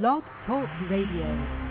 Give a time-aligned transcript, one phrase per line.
[0.00, 1.61] Blog Talk Radio.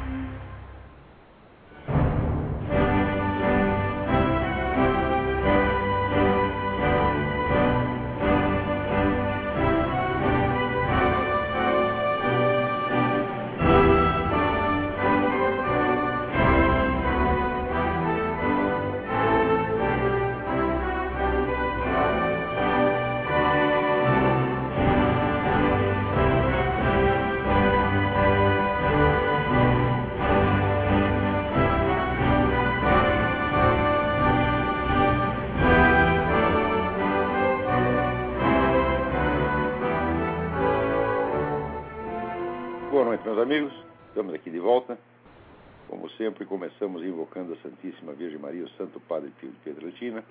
[46.21, 50.23] Sempre, começamos invocando a Santíssima Virgem Maria, o Santo Padre Pio de Pietrelcina,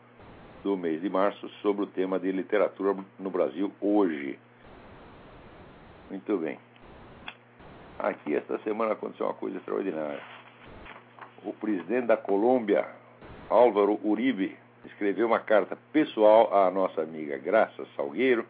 [0.63, 4.37] do mês de março sobre o tema de literatura no Brasil hoje.
[6.07, 6.59] Muito bem.
[7.97, 10.21] Aqui esta semana aconteceu uma coisa extraordinária.
[11.43, 12.87] O presidente da Colômbia,
[13.49, 18.45] Álvaro Uribe, escreveu uma carta pessoal à nossa amiga Graça Salgueiro,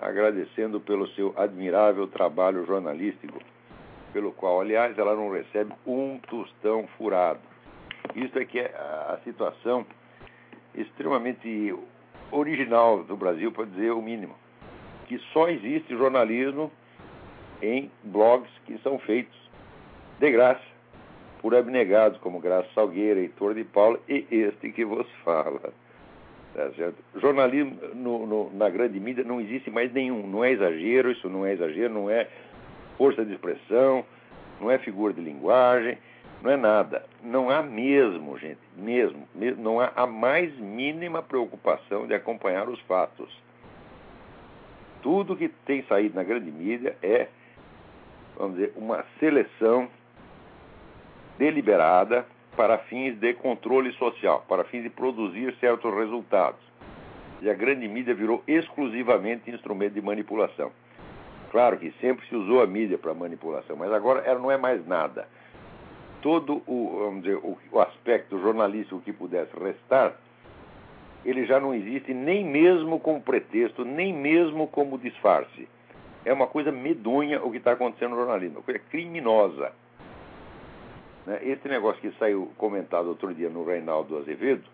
[0.00, 3.38] agradecendo pelo seu admirável trabalho jornalístico,
[4.12, 7.40] pelo qual, aliás, ela não recebe um tostão furado.
[8.14, 9.86] Isso é que é a situação
[10.74, 11.74] extremamente
[12.30, 14.34] original do Brasil, para dizer o mínimo,
[15.06, 16.70] que só existe jornalismo
[17.62, 19.36] em blogs que são feitos
[20.18, 20.76] de graça
[21.40, 25.72] por abnegados como Graça Salgueira, Heitor de Paula e este que vos fala.
[26.54, 26.96] Tá certo?
[27.16, 30.26] Jornalismo no, no, na grande mídia não existe mais nenhum.
[30.26, 32.26] Não é exagero, isso não é exagero, não é
[32.96, 34.04] força de expressão,
[34.60, 35.98] não é figura de linguagem,
[36.42, 37.04] não é nada.
[37.22, 42.80] Não há mesmo, gente, mesmo, mesmo não há a mais mínima preocupação de acompanhar os
[42.82, 43.30] fatos.
[45.02, 47.28] Tudo que tem saído na grande mídia é,
[48.36, 49.88] vamos dizer, uma seleção
[51.38, 52.26] deliberada
[52.56, 56.60] para fins de controle social, para fins de produzir certos resultados.
[57.42, 60.72] E a grande mídia virou exclusivamente instrumento de manipulação.
[61.50, 64.86] Claro que sempre se usou a mídia para manipulação, mas agora ela não é mais
[64.86, 65.28] nada.
[66.22, 70.16] Todo o, vamos dizer, o, o aspecto jornalístico que pudesse restar,
[71.24, 75.68] ele já não existe nem mesmo como pretexto, nem mesmo como disfarce.
[76.24, 79.72] É uma coisa medonha o que está acontecendo no jornalismo, uma coisa criminosa.
[81.24, 81.40] Né?
[81.42, 84.64] Esse negócio que saiu comentado outro dia no Reinaldo Azevedo,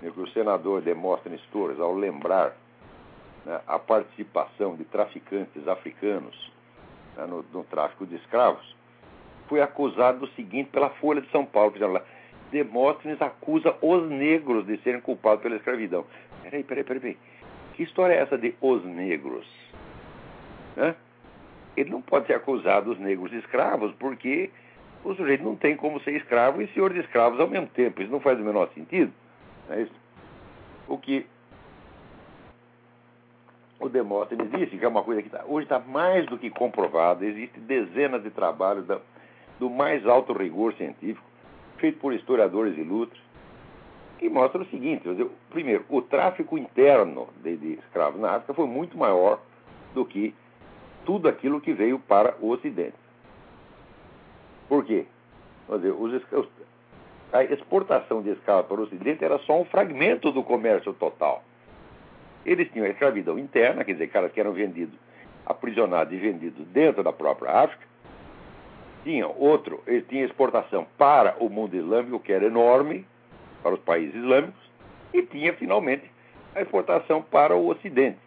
[0.00, 2.54] que o senador Demóstenes Torres, ao lembrar
[3.48, 6.52] né, a participação de traficantes africanos
[7.16, 8.76] né, no, no, tráfico de escravos,
[9.48, 12.02] foi acusado do seguinte pela Folha de São Paulo, que lá,
[12.50, 16.04] Demóstenes acusa os negros de serem culpados pela escravidão.
[16.42, 17.18] Peraí, peraí, peraí, peraí.
[17.72, 19.46] Que história é essa de os negros?
[20.76, 20.94] Né?
[21.74, 24.50] Ele não pode ser acusado os negros de escravos, porque
[25.04, 28.02] o sujeito não tem como ser escravo e senhor de escravos ao mesmo tempo.
[28.02, 29.12] Isso não faz o menor sentido.
[29.70, 29.94] É isso?
[30.86, 31.26] O que
[33.80, 37.24] o Demóstenes disse, que é uma coisa que tá, hoje está mais do que comprovada,
[37.24, 38.98] existem dezenas de trabalhos da,
[39.58, 41.24] do mais alto rigor científico,
[41.76, 43.22] feito por historiadores ilustres,
[44.18, 48.66] que mostram o seguinte: dizer, primeiro, o tráfico interno de, de escravos na África foi
[48.66, 49.40] muito maior
[49.94, 50.34] do que
[51.04, 52.96] tudo aquilo que veio para o Ocidente.
[54.68, 55.06] Por quê?
[55.70, 56.22] Dizer, os,
[57.32, 61.42] a exportação de escravos para o Ocidente era só um fragmento do comércio total.
[62.44, 64.94] Eles tinham a escravidão interna, quer dizer, caras que eram vendidos,
[65.44, 67.86] aprisionados e vendidos dentro da própria África.
[69.04, 73.06] Tinham outro, eles tinham exportação para o mundo islâmico, que era enorme,
[73.62, 74.60] para os países islâmicos,
[75.12, 76.10] e tinha, finalmente,
[76.54, 78.18] a exportação para o Ocidente.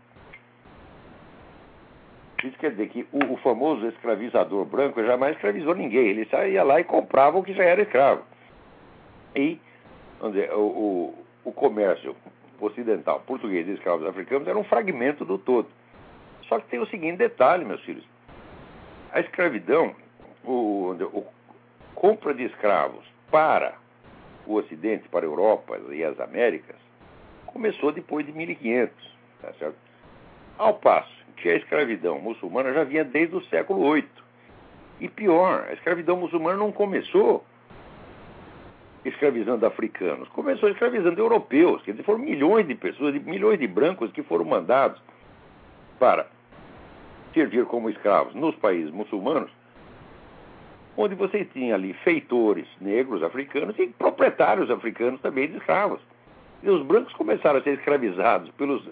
[2.43, 6.07] Isso quer dizer que o, o, famoso escravizador branco jamais escravizou ninguém.
[6.07, 8.23] Ele saía lá e comprava o que já era escravo.
[9.35, 9.59] E,
[10.23, 12.15] dizer, o, o, o comércio
[12.61, 15.67] ocidental, português e escravos africanos era um fragmento do todo.
[16.47, 18.05] Só que tem o seguinte detalhe, meus filhos.
[19.11, 19.95] A escravidão,
[20.43, 21.25] o, o
[21.95, 23.73] compra de escravos para
[24.45, 26.75] o Ocidente, para a Europa e as Américas,
[27.45, 28.93] começou depois de 1500,
[29.41, 29.75] tá certo?
[30.57, 34.07] Ao passo que a escravidão muçulmana já vinha desde o século VIII.
[34.99, 37.43] E pior, a escravidão muçulmana não começou
[39.03, 41.81] escravizando africanos, começou escravizando europeus.
[41.81, 45.01] Quer dizer, foram milhões de pessoas, milhões de brancos que foram mandados
[45.99, 46.27] para
[47.33, 49.49] servir como escravos nos países muçulmanos,
[50.97, 55.99] onde você tinha ali feitores negros africanos e proprietários africanos também de escravos.
[56.61, 58.87] E os brancos começaram a ser escravizados pelos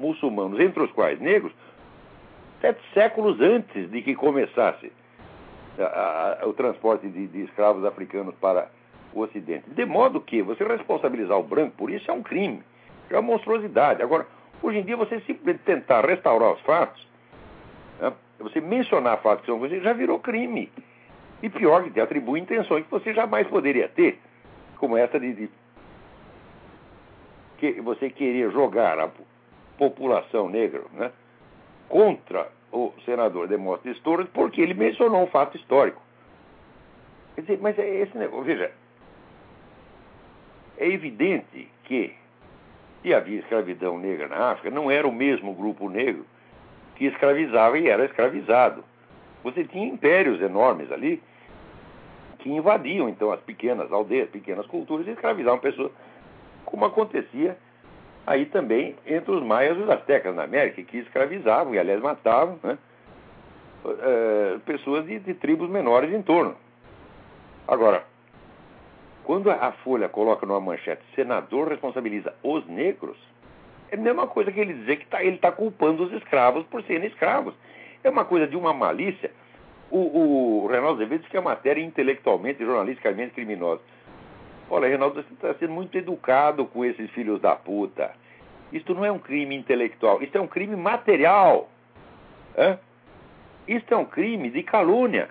[0.00, 1.52] muçulmanos, entre os quais negros,
[2.60, 4.90] sete séculos antes de que começasse
[5.78, 8.68] a, a, o transporte de, de, escravos africanos para
[9.12, 9.68] o Ocidente.
[9.70, 12.62] De modo que você responsabilizar o branco por isso é um crime,
[13.10, 14.02] é uma monstruosidade.
[14.02, 14.26] Agora,
[14.62, 17.06] hoje em dia, você simplesmente tentar restaurar os fatos,
[18.00, 20.70] né, você mencionar fatos que são você já virou crime.
[21.42, 24.18] E pior, que te atribui intenções que você jamais poderia ter,
[24.78, 25.50] como essa de, de
[27.58, 29.10] que você querer jogar a
[29.76, 31.10] população negra, né?
[31.88, 36.00] contra o senador Demóstenes Torres porque ele mencionou um fato histórico.
[37.34, 38.72] Quer dizer, mas é esse negócio, veja,
[40.82, 42.12] é evidente que
[43.02, 46.26] se havia escravidão negra na África, não era o mesmo grupo negro
[46.96, 48.84] que escravizava e era escravizado.
[49.44, 51.22] Você tinha impérios enormes ali
[52.38, 55.92] que invadiam então as pequenas aldeias, pequenas culturas e escravizavam pessoas,
[56.64, 57.56] como acontecia
[58.26, 62.58] aí também entre os maias e os astecas na América, que escravizavam e, aliás, matavam
[62.62, 62.78] né,
[63.84, 66.56] é, pessoas de, de, tribos menores em torno.
[67.66, 68.04] Agora,
[69.24, 73.16] quando a Folha coloca numa manchete senador responsabiliza os negros,
[73.90, 76.82] é a mesma coisa que ele dizer que tá, ele está culpando os escravos por
[76.84, 77.54] serem escravos.
[78.02, 79.30] É uma coisa de uma malícia.
[79.90, 83.82] O, o Reinaldo Azevedo diz que a matéria é intelectualmente e jornalisticamente criminosa.
[84.70, 88.12] Olha, Reinaldo, você está sendo muito educado com esses filhos da puta.
[88.72, 91.68] Isto não é um crime intelectual, isto é um crime material.
[92.56, 92.78] É?
[93.68, 95.28] Isto é um crime de calúnia.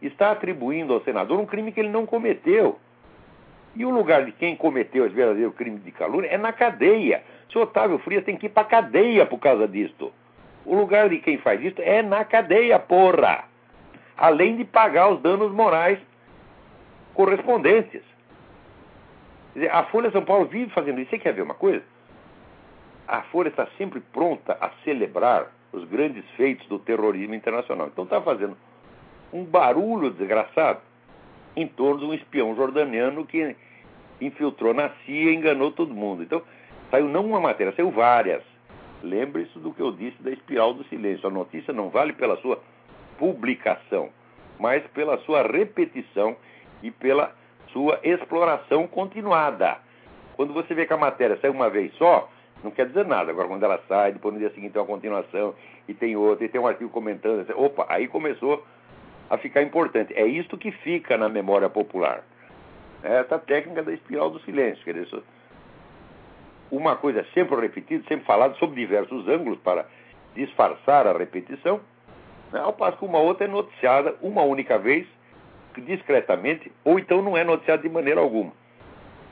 [0.00, 2.78] Está atribuindo ao senador um crime que ele não cometeu.
[3.74, 7.22] E o lugar de quem cometeu esse verdadeiro crime de calúnia é na cadeia.
[7.48, 10.12] O senhor Otávio Frias tem que ir para cadeia por causa disto.
[10.64, 13.44] O lugar de quem faz isso é na cadeia, porra.
[14.16, 15.98] Além de pagar os danos morais
[17.14, 18.02] correspondentes.
[19.54, 21.10] Dizer, a Folha São Paulo vive fazendo isso.
[21.10, 21.82] Você quer ver uma coisa?
[23.06, 27.88] A Folha está sempre pronta a celebrar os grandes feitos do terrorismo internacional.
[27.88, 28.56] Então está fazendo
[29.32, 30.80] um barulho desgraçado
[31.56, 33.56] em torno de um espião jordaniano que
[34.20, 36.22] infiltrou na CIA e enganou todo mundo.
[36.22, 36.42] Então,
[36.90, 38.42] saiu não uma matéria, saiu várias.
[39.02, 41.26] Lembre-se do que eu disse da espiral do silêncio.
[41.26, 42.60] A notícia não vale pela sua
[43.18, 44.10] publicação,
[44.58, 46.36] mas pela sua repetição
[46.82, 47.32] e pela
[47.72, 49.78] sua exploração continuada.
[50.36, 52.28] Quando você vê que a matéria sai uma vez só,
[52.62, 53.30] não quer dizer nada.
[53.30, 55.54] Agora, quando ela sai, depois no dia seguinte tem uma continuação,
[55.86, 58.64] e tem outra, e tem um artigo comentando, opa, aí começou
[59.28, 60.14] a ficar importante.
[60.14, 62.24] É isto que fica na memória popular.
[63.02, 64.84] É essa técnica da espiral do silêncio.
[64.84, 65.22] Quer dizer,
[66.70, 69.86] uma coisa sempre repetida, sempre falada sob diversos ângulos para
[70.34, 71.80] disfarçar a repetição,
[72.52, 75.06] né, ao passo que uma outra é noticiada uma única vez
[75.76, 78.52] discretamente, ou então não é noticiado de maneira alguma.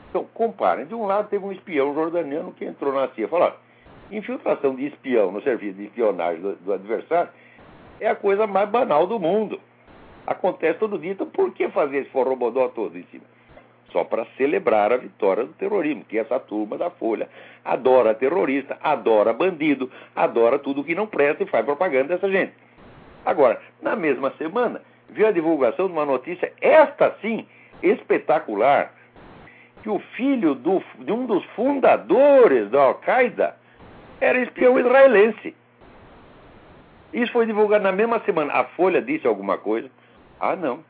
[0.09, 0.87] Então, comparem.
[0.87, 3.29] De um lado, teve um espião jordaniano que entrou na CIA.
[3.29, 3.53] Falou,
[4.11, 7.31] infiltração de espião no serviço de espionagem do, do adversário
[8.01, 9.61] é a coisa mais banal do mundo.
[10.27, 13.25] Acontece todo dia, então por que fazer esse forrobodó todo em cima?
[13.93, 17.29] Só para celebrar a vitória do terrorismo, que essa turma da Folha
[17.65, 22.53] adora terrorista, adora bandido, adora tudo que não presta e faz propaganda dessa gente.
[23.25, 27.47] Agora, na mesma semana, viu a divulgação de uma notícia, esta sim,
[27.83, 28.93] espetacular,
[29.83, 33.57] que o filho do, de um dos fundadores da Al-Qaeda
[34.21, 35.55] era espião israelense.
[37.13, 38.53] Isso foi divulgado na mesma semana.
[38.53, 39.89] A Folha disse alguma coisa?
[40.41, 40.85] Ah, não.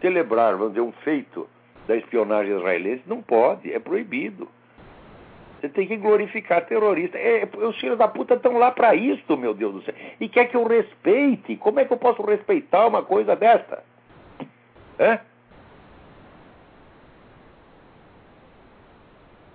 [0.00, 1.48] Celebrar, vamos dizer, um feito
[1.86, 4.48] da espionagem israelense não pode, é proibido.
[5.60, 7.16] Você tem que glorificar terrorista.
[7.18, 9.94] É, os filhos da puta estão lá para isso, meu Deus do céu.
[10.20, 11.56] E quer que eu respeite.
[11.56, 13.82] Como é que eu posso respeitar uma coisa dessa?
[14.98, 15.18] É?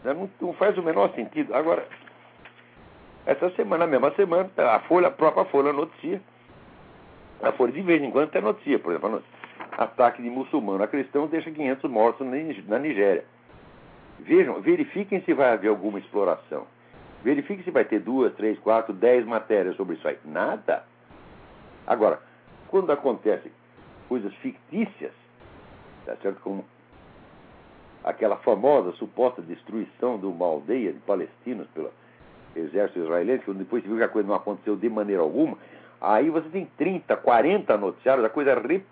[0.03, 1.53] Não, não faz o menor sentido.
[1.53, 1.85] Agora,
[3.25, 6.21] Essa semana, na mesma semana, a Folha, a própria Folha noticia.
[7.41, 9.23] A Folha de vez em quando tem notícia, por exemplo,
[9.71, 12.27] ataque de muçulmano a cristão deixa 500 mortos
[12.67, 13.25] na Nigéria.
[14.19, 16.67] Vejam, verifiquem se vai haver alguma exploração.
[17.23, 20.17] Verifiquem se vai ter duas, três, quatro, dez matérias sobre isso aí.
[20.25, 20.83] Nada.
[21.87, 22.19] Agora,
[22.67, 23.51] quando acontecem
[24.07, 25.13] coisas fictícias,
[26.05, 26.39] tá certo?
[26.41, 26.63] Como
[28.03, 31.91] aquela famosa suposta destruição de uma aldeia de palestinos pelo
[32.55, 35.57] exército israelense, que depois viu que a coisa não aconteceu de maneira alguma,
[36.01, 38.83] aí você tem 30, 40 noticiários, a coisa re,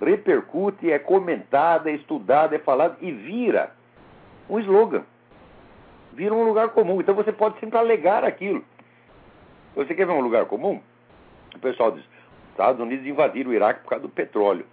[0.00, 3.72] repercute, é comentada, é estudada, é falada e vira
[4.48, 5.02] um slogan.
[6.12, 7.00] Vira um lugar comum.
[7.00, 8.64] Então você pode sempre alegar aquilo.
[9.74, 10.80] Você quer ver um lugar comum?
[11.54, 12.04] O pessoal diz:
[12.50, 14.64] Estados Unidos invadiram o Iraque por causa do petróleo.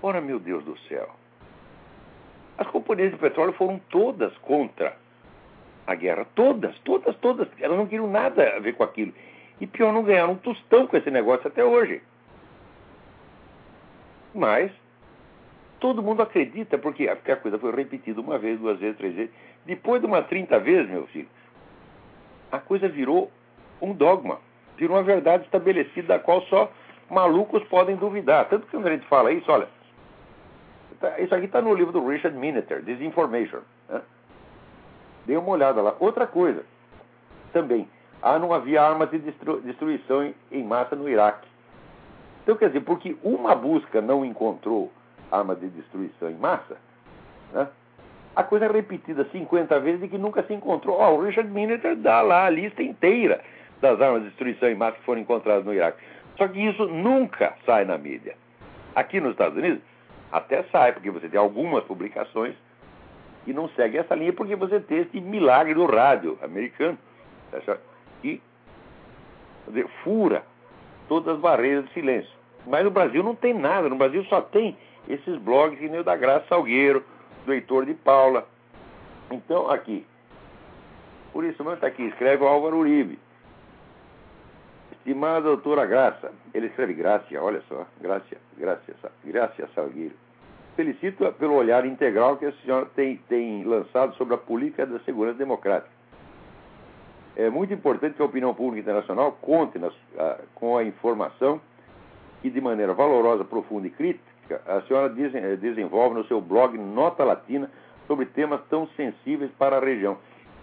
[0.00, 1.08] Ora, meu Deus do céu.
[2.58, 4.96] As companhias de petróleo foram todas contra
[5.86, 6.26] a guerra.
[6.34, 7.48] Todas, todas, todas.
[7.58, 9.12] Elas não queriam nada a ver com aquilo.
[9.62, 12.02] E pior, não ganharam um tostão com esse negócio até hoje.
[14.34, 14.72] Mas
[15.78, 19.32] todo mundo acredita, porque a coisa foi repetida uma vez, duas vezes, três vezes.
[19.64, 21.28] Depois de umas 30 vezes, meu filho,
[22.50, 23.30] a coisa virou
[23.80, 24.40] um dogma.
[24.76, 26.68] Virou uma verdade estabelecida da qual só
[27.08, 28.48] malucos podem duvidar.
[28.48, 29.68] Tanto que quando a gente fala isso, olha,
[30.98, 33.60] tá, isso aqui está no livro do Richard Mineter, Disinformation.
[33.88, 34.02] Né?
[35.24, 35.94] Dê uma olhada lá.
[36.00, 36.64] Outra coisa,
[37.52, 37.88] também,
[38.22, 41.48] ah, não havia armas de destru destruição em, massa no Iraque.
[42.42, 44.92] Então, quer dizer, porque uma busca não encontrou
[45.30, 46.76] arma de destruição em massa,
[47.52, 47.68] né?
[48.34, 51.00] a coisa é repetida 50 vezes e que nunca se encontrou.
[51.00, 53.40] Oh, o Richard Mineter dá lá a lista inteira
[53.80, 55.98] das armas de destruição em massa que foram encontradas no Iraque.
[56.36, 58.36] Só que isso nunca sai na mídia.
[58.94, 59.80] Aqui nos Estados Unidos,
[60.30, 62.54] até sai, porque você tem algumas publicações
[63.44, 66.96] que não seguem essa linha, porque você tem esse milagre do rádio americano,
[67.50, 67.60] tá
[68.22, 68.40] que
[69.68, 70.42] dizer, fura
[71.08, 72.32] todas as barreiras de silêncio.
[72.66, 74.76] Mas no Brasil não tem nada, no Brasil só tem
[75.08, 77.04] esses blogs que nem o da Graça Salgueiro,
[77.44, 78.46] do Heitor de Paula.
[79.30, 80.06] Então, aqui,
[81.32, 83.18] por isso mesmo está aqui, escreve o Álvaro Uribe.
[84.92, 90.14] Estimada doutora Graça, ele escreve Grácia, olha só, Grácia, Grácia, Grácia Salgueiro.
[90.76, 95.38] Felicito pelo olhar integral que a senhora tem, tem lançado sobre a política da segurança
[95.38, 95.90] democrática.
[97.36, 101.60] É muito importante que a opinião pública internacional conte nas, a, com a informação
[102.42, 107.24] que, de maneira valorosa, profunda e crítica, a senhora eh, desenvolve no seu blog Nota
[107.24, 107.70] Latina
[108.06, 110.18] sobre temas tão sensíveis para a região.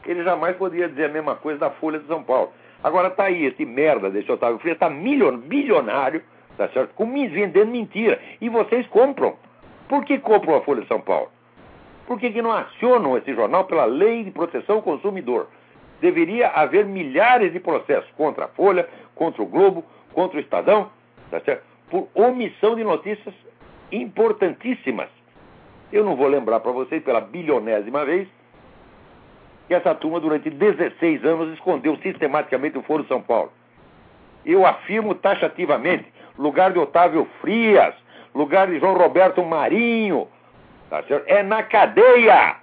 [0.05, 2.51] Ele jamais poderia dizer a mesma coisa da Folha de São Paulo.
[2.83, 6.21] Agora tá aí, esse merda desse Otávio Frias está bilionário,
[6.55, 6.93] tá certo?
[6.93, 8.19] Com, vendendo mentira.
[8.39, 9.35] E vocês compram.
[9.87, 11.29] Por que compram a Folha de São Paulo?
[12.05, 15.47] Por que, que não acionam esse jornal pela lei de proteção ao consumidor?
[16.01, 20.89] Deveria haver milhares de processos contra a Folha, contra o Globo, contra o Estadão,
[21.29, 21.63] tá certo?
[21.89, 23.33] por omissão de notícias
[23.91, 25.09] importantíssimas.
[25.91, 28.27] Eu não vou lembrar para vocês pela bilionésima vez
[29.67, 33.51] que essa turma, durante 16 anos, escondeu sistematicamente o Foro São Paulo.
[34.45, 37.93] Eu afirmo taxativamente: lugar de Otávio Frias,
[38.33, 40.27] lugar de João Roberto Marinho,
[40.89, 42.55] tá é na cadeia.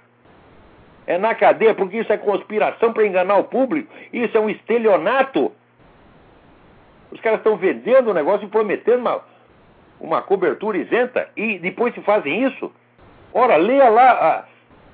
[1.07, 5.53] É na cadeia, porque isso é conspiração para enganar o público, isso é um estelionato.
[7.09, 9.23] Os caras estão vendendo o negócio e prometendo uma,
[10.01, 12.71] uma cobertura isenta e depois se fazem isso.
[13.33, 14.43] Ora, leia lá a,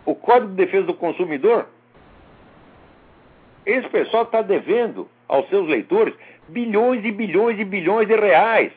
[0.06, 1.66] o Código de Defesa do Consumidor.
[3.66, 6.14] Esse pessoal está devendo aos seus leitores
[6.48, 8.72] bilhões e bilhões e bilhões de reais.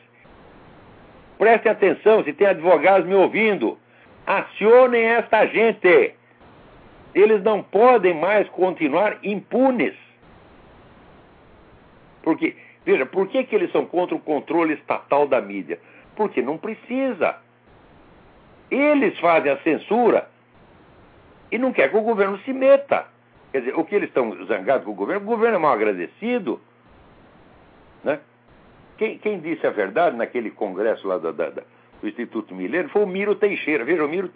[1.37, 3.77] Prestem atenção, se tem advogados me ouvindo,
[4.25, 6.15] acionem esta gente.
[7.17, 9.95] Eles não podem mais continuar impunes.
[12.21, 12.55] Porque,
[12.85, 15.79] veja, por que, que eles são contra o controle estatal da mídia?
[16.15, 17.37] Porque não precisa.
[18.69, 20.29] Eles fazem a censura
[21.51, 23.07] e não quer que o governo se meta.
[23.51, 25.23] Quer dizer, o que eles estão zangados com o governo?
[25.23, 26.61] O governo é mal agradecido.
[28.03, 28.19] Né?
[28.95, 31.63] Quem, quem disse a verdade naquele congresso lá da, da, da,
[31.99, 33.83] do Instituto Milênio foi o Miro Teixeira.
[33.83, 34.29] Veja, o Miro.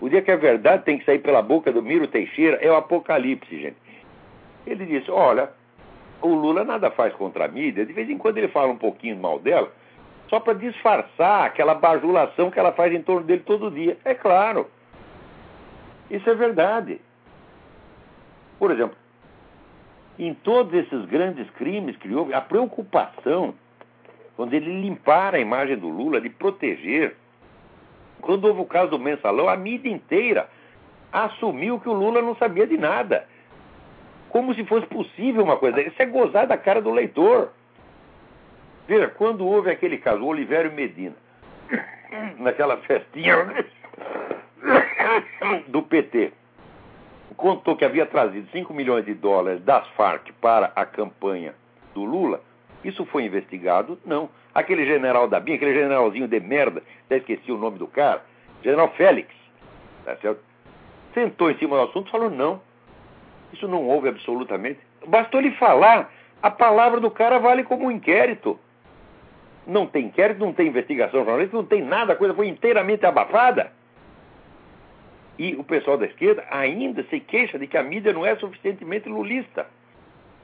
[0.00, 2.76] O dia que a verdade tem que sair pela boca do Miro Teixeira é o
[2.76, 3.76] apocalipse, gente.
[4.66, 5.50] Ele disse: olha,
[6.22, 9.16] o Lula nada faz contra a mídia, de vez em quando ele fala um pouquinho
[9.16, 9.72] mal dela,
[10.28, 13.96] só para disfarçar aquela bajulação que ela faz em torno dele todo dia.
[14.04, 14.66] É claro.
[16.10, 17.00] Isso é verdade.
[18.58, 18.96] Por exemplo,
[20.18, 23.54] em todos esses grandes crimes que houve, a preocupação,
[24.36, 27.16] quando ele limpar a imagem do Lula, de proteger.
[28.20, 30.48] Quando houve o caso do mensalão, a mídia inteira
[31.12, 33.26] assumiu que o Lula não sabia de nada.
[34.28, 35.80] Como se fosse possível uma coisa.
[35.80, 37.50] Isso é gozar da cara do leitor.
[38.86, 41.14] Veja, quando houve aquele caso, o Olivério Medina,
[42.38, 43.36] naquela festinha
[45.68, 46.32] do PT,
[47.36, 51.54] contou que havia trazido 5 milhões de dólares das Farc para a campanha
[51.94, 52.42] do Lula,
[52.84, 53.98] isso foi investigado?
[54.04, 54.28] Não.
[54.54, 58.24] Aquele general da BIM, aquele generalzinho de merda, já esqueci o nome do cara,
[58.62, 59.28] general Félix,
[60.04, 60.48] tá certo?
[61.18, 62.60] sentou em cima do assunto e falou: não,
[63.52, 64.80] isso não houve absolutamente.
[65.06, 66.12] Bastou ele falar,
[66.42, 68.58] a palavra do cara vale como um inquérito.
[69.66, 73.72] Não tem inquérito, não tem investigação jornalística, não tem nada, a coisa foi inteiramente abafada.
[75.38, 79.08] E o pessoal da esquerda ainda se queixa de que a mídia não é suficientemente
[79.08, 79.66] lulista.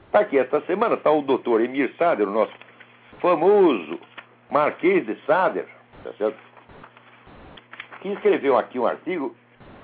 [0.05, 2.53] Está aqui, esta semana está o doutor Emir Sader, o nosso
[3.25, 3.99] famoso
[4.51, 5.67] Marquês de Sader,
[6.03, 6.37] tá certo?
[7.99, 9.35] que escreveu aqui um artigo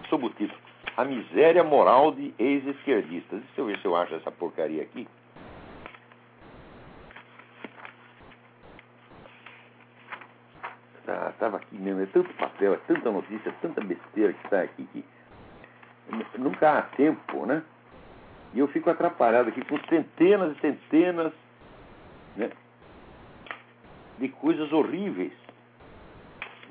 [0.07, 0.59] sob o título
[0.95, 3.41] A Miséria Moral de Ex-Esquerdistas.
[3.41, 5.07] Deixa eu ver se eu acho essa porcaria aqui.
[11.31, 14.87] Estava aqui mesmo, é tanto papel, é tanta notícia, é tanta besteira que está aqui
[14.93, 15.03] que
[16.37, 17.63] nunca há tempo, né?
[18.53, 21.33] E eu fico atrapalhado aqui com centenas e centenas
[22.35, 22.51] né,
[24.19, 25.33] de coisas horríveis,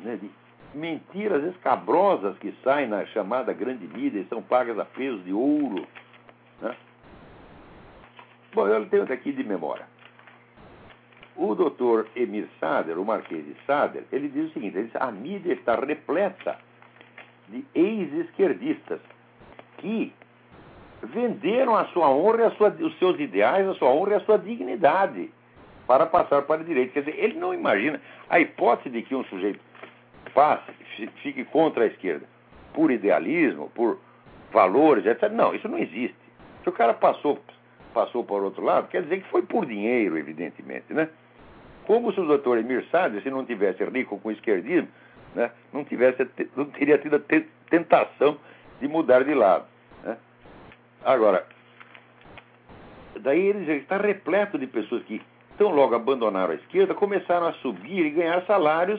[0.00, 0.30] né, de
[0.74, 5.86] mentiras escabrosas que saem na chamada grande mídia e são pagas a peso de ouro.
[6.60, 6.76] Né?
[8.54, 9.86] Bom, eu tenho aqui de memória.
[11.36, 15.10] O doutor Emir Sader, o Marquês de Sader, ele diz o seguinte: ele diz, a
[15.10, 16.58] mídia está repleta
[17.48, 19.00] de ex-esquerdistas
[19.78, 20.12] que
[21.02, 24.38] venderam a sua honra, a sua, os seus ideais, a sua honra e a sua
[24.38, 25.32] dignidade
[25.90, 26.92] para passar para a direita.
[26.92, 29.58] Quer dizer, ele não imagina a hipótese de que um sujeito
[30.32, 30.70] passe,
[31.20, 32.24] fique contra a esquerda
[32.72, 33.98] por idealismo, por
[34.52, 35.28] valores, etc.
[35.32, 36.14] Não, isso não existe.
[36.62, 37.40] Se o cara passou,
[37.92, 41.08] passou para o outro lado, quer dizer que foi por dinheiro, evidentemente, né?
[41.88, 44.86] Como se o doutor Emir Sader, se não tivesse rico com esquerdismo,
[45.34, 46.24] né, não, tivesse,
[46.56, 47.20] não teria tido a
[47.68, 48.38] tentação
[48.80, 49.64] de mudar de lado.
[50.04, 50.16] Né?
[51.04, 51.44] Agora,
[53.18, 55.20] daí ele está repleto de pessoas que,
[55.60, 58.98] tão logo abandonaram a esquerda, começaram a subir e ganhar salários,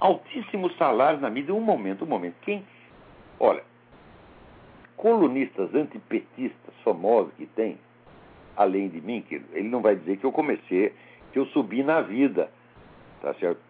[0.00, 1.54] altíssimos salários na mídia.
[1.54, 2.36] Um momento, um momento.
[2.40, 2.64] Quem.
[3.38, 3.62] Olha,
[4.96, 7.78] colunistas antipetistas famosos que tem,
[8.56, 10.94] além de mim, que ele não vai dizer que eu comecei,
[11.34, 12.50] que eu subi na vida,
[13.20, 13.60] tá certo?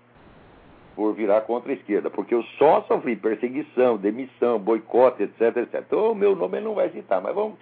[0.94, 5.83] por virar contra a esquerda, porque eu só sofri perseguição, demissão, boicote, etc, etc.
[5.85, 7.59] Então, o meu nome ele não vai citar, mas vamos.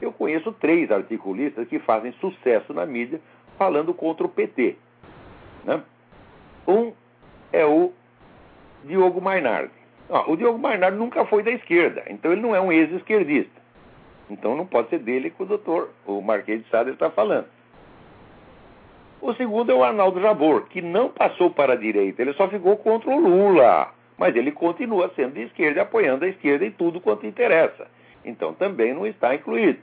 [0.00, 3.20] Eu conheço três articulistas que fazem sucesso na mídia
[3.58, 4.76] falando contra o PT.
[5.64, 5.82] Né?
[6.66, 6.92] Um
[7.52, 7.92] é o
[8.84, 9.72] Diogo Mainardi.
[10.08, 13.60] Ah, o Diogo Mainardi nunca foi da esquerda, então ele não é um ex-esquerdista.
[14.30, 17.46] Então não pode ser dele que o doutor, o Marquês de Sade está falando.
[19.20, 22.76] O segundo é o Arnaldo Jabor, que não passou para a direita, ele só ficou
[22.76, 23.92] contra o Lula.
[24.18, 27.86] Mas ele continua sendo de esquerda, apoiando a esquerda em tudo quanto interessa.
[28.24, 29.78] Então também não está incluído.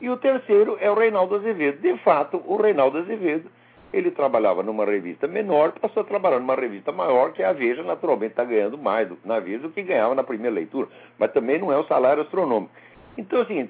[0.00, 1.80] E o terceiro é o Reinaldo Azevedo.
[1.80, 3.50] De fato, o Reinaldo Azevedo,
[3.92, 7.82] ele trabalhava numa revista menor, passou a trabalhar numa revista maior, que é a Veja,
[7.82, 10.88] naturalmente está ganhando mais na Veja do que ganhava na primeira leitura.
[11.18, 12.72] Mas também não é o salário astronômico.
[13.16, 13.68] Então, assim,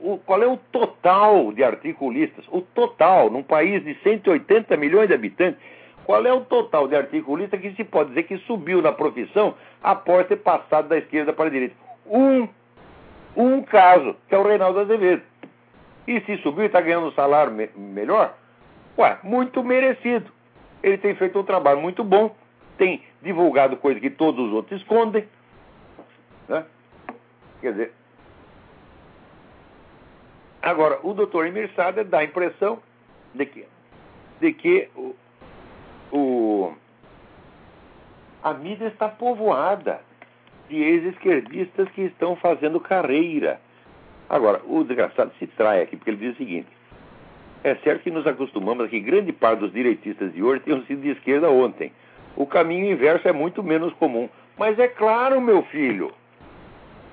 [0.00, 2.44] o, qual é o total de articulistas?
[2.48, 5.60] O total, num país de 180 milhões de habitantes,
[6.04, 10.26] qual é o total de articulistas que se pode dizer que subiu na profissão após
[10.26, 11.74] ter passado da esquerda para a direita?
[12.06, 12.48] Um.
[13.36, 15.22] Um caso, que é o Reinaldo Azevedo.
[16.06, 18.34] E se subiu e está ganhando um salário me melhor?
[18.98, 20.30] Ué, muito merecido.
[20.82, 22.34] Ele tem feito um trabalho muito bom,
[22.78, 25.26] tem divulgado coisas que todos os outros escondem.
[26.48, 26.64] Né?
[27.60, 27.92] Quer dizer,
[30.66, 31.70] Agora, o doutor Emir
[32.08, 32.82] dá a impressão
[33.32, 33.64] de que,
[34.40, 35.14] de que o,
[36.10, 36.74] o,
[38.42, 40.00] a mídia está povoada
[40.68, 43.60] de ex-esquerdistas que estão fazendo carreira.
[44.28, 46.68] Agora, o desgraçado se trai aqui, porque ele diz o seguinte:
[47.62, 51.02] é certo que nos acostumamos a que grande parte dos direitistas de hoje tenham sido
[51.02, 51.92] de esquerda ontem.
[52.36, 54.28] O caminho inverso é muito menos comum.
[54.58, 56.12] Mas é claro, meu filho,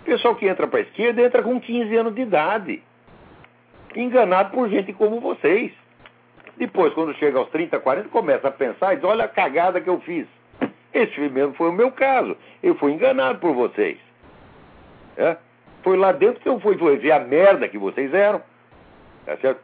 [0.02, 2.82] o pessoal que entra para a esquerda entra com 15 anos de idade
[3.96, 5.72] enganado por gente como vocês.
[6.58, 9.90] Depois, quando chega aos 30, 40, começa a pensar e diz: olha a cagada que
[9.90, 10.28] eu fiz.
[10.94, 12.38] Esse mesmo foi o meu caso.
[12.62, 13.98] Eu fui enganado por vocês.
[15.18, 15.38] É?
[15.84, 18.42] Foi lá dentro que eu fui, ver a merda que vocês eram.
[19.26, 19.62] Tá certo?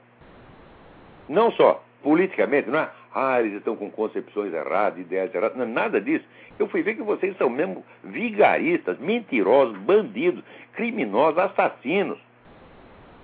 [1.27, 2.89] Não só politicamente, não é?
[3.13, 5.57] Ah, eles estão com concepções erradas, ideias erradas.
[5.57, 6.25] Não, nada disso.
[6.57, 12.17] Eu fui ver que vocês são mesmo vigaristas, mentirosos, bandidos, criminosos, assassinos.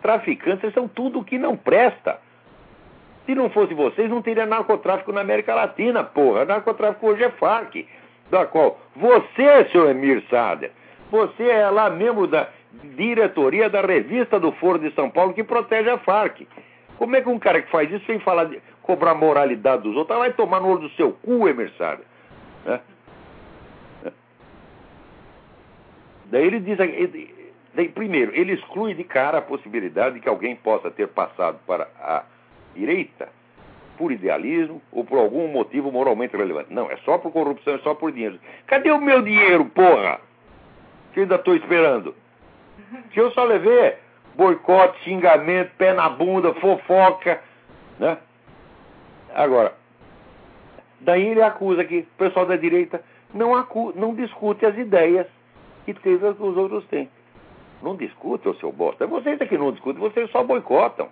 [0.01, 2.19] traficantes, vocês são tudo que não presta.
[3.25, 6.45] Se não fosse vocês, não teria narcotráfico na América Latina, porra.
[6.45, 7.87] Narcotráfico hoje é FARC,
[8.29, 10.71] da qual você, senhor Emir Sader,
[11.09, 12.47] você é lá membro da
[12.95, 16.47] diretoria da revista do Foro de São Paulo que protege a FARC.
[16.97, 20.17] Como é que um cara que faz isso sem falar de cobrar moralidade dos outros,
[20.17, 21.45] vai tomar no olho do seu cu,
[21.77, 22.05] Sader?
[22.65, 22.79] Né?
[26.25, 26.77] Daí ele diz,
[27.73, 31.87] daí, primeiro, ele exclui de cara a possibilidade de que alguém possa ter passado para
[31.99, 32.23] a
[32.73, 33.29] direita
[33.97, 36.73] por idealismo ou por algum motivo moralmente relevante.
[36.73, 38.39] Não, é só por corrupção, é só por dinheiro.
[38.67, 40.19] Cadê o meu dinheiro, porra?
[41.13, 42.15] Que eu ainda estou esperando.
[43.11, 43.95] Que eu só levei
[44.35, 47.41] boicote, xingamento, pé na bunda, fofoca,
[47.99, 48.17] né?
[49.33, 49.73] Agora,
[51.01, 53.01] daí ele acusa que o pessoal da direita
[53.33, 55.27] não, acu não discute as ideias
[55.85, 57.09] que os outros têm.
[57.81, 59.03] Não discute, seu bosta.
[59.03, 61.09] É vocês é que não discutem, vocês só boicotam.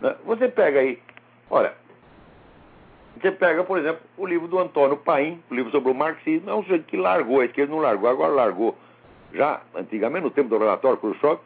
[0.00, 0.14] Né?
[0.24, 1.00] Você pega aí,
[1.50, 1.74] olha,
[3.20, 6.54] você pega, por exemplo, o livro do Antônio Paim, o livro sobre o marxismo, é
[6.54, 8.76] um sujeito que largou, a esquerda não largou, agora largou.
[9.32, 11.38] Já antigamente, no tempo do relatório Khrushchev,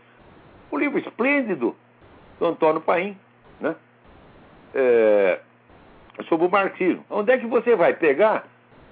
[0.70, 1.76] o livro esplêndido
[2.38, 3.16] do Antônio Paim,
[3.60, 3.74] né?
[4.74, 5.40] É,
[6.28, 7.04] sobre o marxismo.
[7.10, 8.46] Onde é que você vai pegar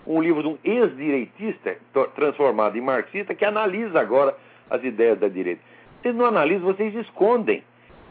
[0.07, 1.77] um livro de um ex-direitista
[2.15, 4.37] transformado em marxista que analisa agora
[4.69, 5.63] as ideias da direita?
[6.01, 7.63] Vocês não analisam, vocês escondem.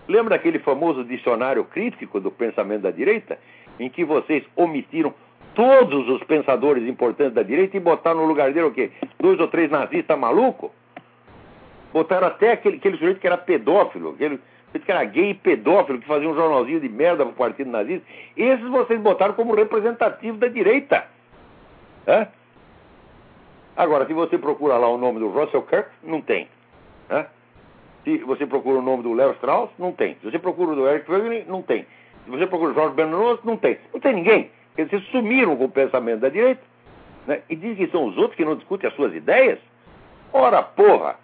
[0.08, 3.38] Lembra daquele famoso dicionário crítico do pensamento da direita,
[3.80, 5.14] em que vocês omitiram
[5.54, 8.92] todos os pensadores importantes da direita e botaram no lugar dele o quê?
[9.20, 10.72] Dois ou três nazistas malucos?
[11.92, 16.00] Botaram até aquele, aquele sujeito que era pedófilo, aquele sujeito que era gay e pedófilo,
[16.00, 18.06] que fazia um jornalzinho de merda pro partido nazista.
[18.38, 21.06] Esses vocês botaram como representativo da direita.
[22.08, 22.28] Hã?
[23.76, 26.48] Agora, se você procura lá o nome do Russell Kirk, não tem.
[27.10, 27.26] Hã?
[28.04, 30.16] Se você procura o nome do Léo Strauss, não tem.
[30.16, 31.86] Se você procura o do Eric Wagner, não tem.
[32.26, 33.78] Se você procura o Jorge Bernanos, não tem.
[33.94, 34.52] Não tem ninguém.
[34.80, 36.62] Eles sumiram com o pensamento da direita.
[37.28, 37.42] Né?
[37.50, 39.60] E dizem que são os outros que não discutem as suas ideias.
[40.32, 41.18] Ora, porra!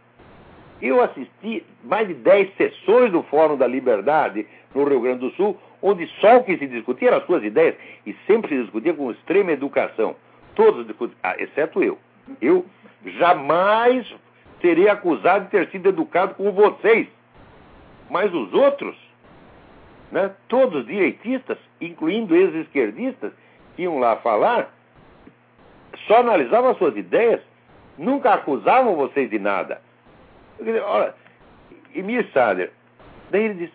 [0.81, 5.57] Eu assisti mais de 10 sessões do Fórum da Liberdade no Rio Grande do Sul,
[5.81, 9.09] onde só o que se discutia eram as suas ideias, e sempre se discutia com
[9.09, 10.15] extrema educação.
[10.53, 11.97] Todos discutiam, ah, exceto eu.
[12.41, 12.65] Eu
[13.05, 14.13] jamais
[14.59, 17.07] serei acusado de ter sido educado com vocês.
[18.09, 18.95] Mas os outros,
[20.11, 23.31] né, todos direitistas, incluindo ex-esquerdistas,
[23.75, 24.73] que iam lá falar,
[26.07, 27.41] só analisavam as suas ideias,
[27.97, 29.81] nunca acusavam vocês de nada.
[30.59, 31.13] Olha,
[31.93, 32.71] Emir Sader,
[33.29, 33.71] daí ele diz,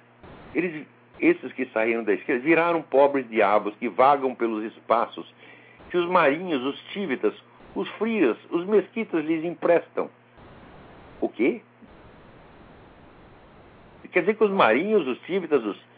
[0.55, 0.87] eles,
[1.19, 5.33] esses que saíram da esquerda viraram pobres diabos que vagam pelos espaços
[5.91, 7.35] que os marinhos, os tívitas,
[7.75, 10.09] os frias, os mesquitas lhes emprestam.
[11.21, 11.61] O quê?
[14.13, 15.90] Quer dizer que os marinhos, os tívitas, os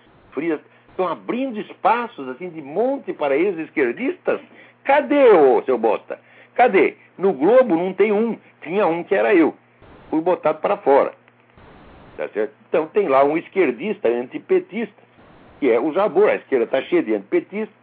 [0.90, 4.40] estão abrindo espaços assim de monte para ex-esquerdistas?
[4.84, 6.18] Cadê, ô seu bosta?
[6.54, 6.96] Cadê?
[7.16, 8.38] No Globo não tem um.
[8.62, 9.54] Tinha um que era eu.
[10.10, 11.12] Fui botado para fora.
[12.16, 12.52] Tá certo?
[12.68, 15.02] Então tem lá um esquerdista antipetista,
[15.58, 16.28] que é o Jabor.
[16.28, 17.74] A esquerda está cheia de antipetistas.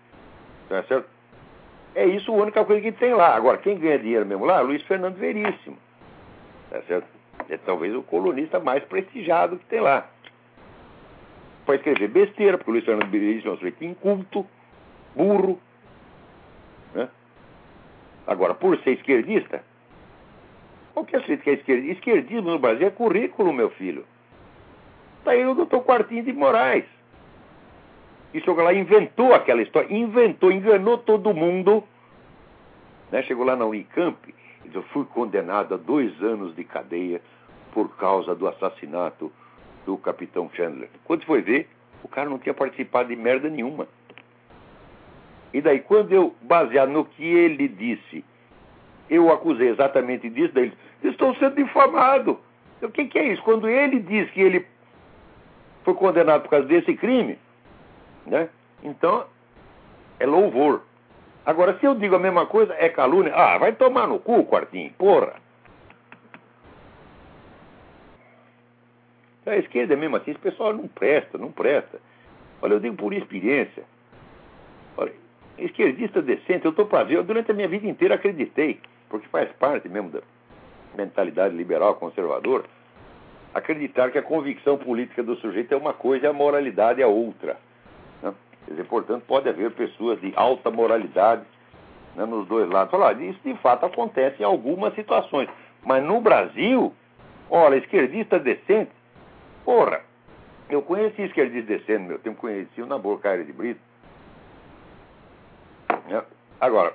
[0.67, 1.09] Tá certo?
[1.95, 3.35] É isso a única coisa que tem lá.
[3.35, 4.61] Agora, quem ganha dinheiro mesmo lá?
[4.61, 5.77] Luiz Fernando Veríssimo.
[6.69, 7.07] Tá certo?
[7.49, 10.07] É talvez o colunista mais prestigiado que tem lá.
[11.69, 14.43] Pode escrever besteira, porque o Luiz Fernando Veríssimo é um sujeito inculto,
[15.15, 15.59] burro.
[16.95, 17.07] Né?
[18.25, 19.63] Agora, por ser esquerdista,
[20.95, 24.03] qualquer sujeito que é esquerdista, esquerdismo no Brasil é currículo, meu filho.
[25.19, 26.85] Está aí o doutor Quartinho de Moraes.
[28.33, 31.83] E chegou lá inventou aquela história, inventou, enganou todo mundo.
[33.11, 33.21] Né?
[33.21, 37.21] Chegou lá na Unicamp e disse, eu fui condenado a dois anos de cadeia
[37.71, 39.31] por causa do assassinato
[39.89, 40.87] do capitão Chandler.
[41.03, 41.67] Quando foi ver,
[42.03, 43.87] o cara não tinha participado de merda nenhuma.
[45.51, 48.23] E daí, quando eu, baseado no que ele disse,
[49.09, 52.39] eu acusei exatamente disso, daí ele estou sendo difamado.
[52.83, 53.41] O que, que é isso?
[53.41, 54.65] Quando ele diz que ele
[55.83, 57.39] foi condenado por causa desse crime,
[58.27, 58.47] né?
[58.83, 59.25] Então,
[60.19, 60.83] é louvor.
[61.43, 63.33] Agora, se eu digo a mesma coisa, é calúnia.
[63.33, 65.33] Ah, vai tomar no cu, quartinho, porra.
[69.49, 71.99] A esquerda é mesmo assim, esse pessoal não presta, não presta.
[72.61, 73.83] Olha, eu digo por experiência.
[74.95, 75.13] Olha,
[75.57, 79.49] esquerdista decente, eu estou para ver, eu durante a minha vida inteira acreditei, porque faz
[79.53, 80.21] parte mesmo da
[80.95, 82.63] mentalidade liberal conservadora,
[83.53, 87.57] acreditar que a convicção política do sujeito é uma coisa e a moralidade é outra.
[88.21, 88.33] Né?
[88.65, 91.43] Quer dizer, portanto, pode haver pessoas de alta moralidade
[92.15, 92.91] né, nos dois lados.
[92.91, 95.49] Falar, isso de fato acontece em algumas situações.
[95.83, 96.93] Mas no Brasil,
[97.49, 98.91] olha, esquerdista decente
[99.65, 100.01] Porra,
[100.69, 103.81] eu conheci isso que ele diz descendo meu tempo, conheci o Naborcaire de Brito.
[106.09, 106.23] É,
[106.59, 106.93] agora,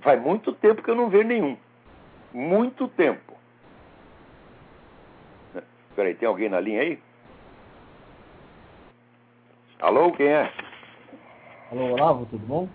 [0.00, 1.56] faz muito tempo que eu não vejo nenhum.
[2.32, 3.34] Muito tempo.
[5.96, 6.98] Peraí, tem alguém na linha aí?
[9.80, 10.52] Alô, quem é?
[11.70, 12.68] Alô, Olavo, tudo bom?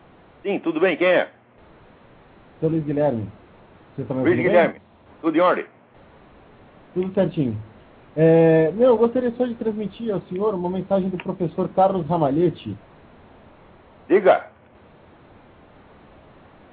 [0.44, 1.32] Sim, tudo bem, quem é?
[2.60, 3.32] Sou Luiz Guilherme.
[3.96, 4.82] Você também Luiz Guilherme,
[5.22, 5.66] tudo em ordem?
[6.94, 7.58] Tudo certinho.
[8.16, 12.76] É, meu, eu gostaria só de transmitir ao senhor uma mensagem do professor Carlos Ramalhete.
[14.08, 14.48] Diga.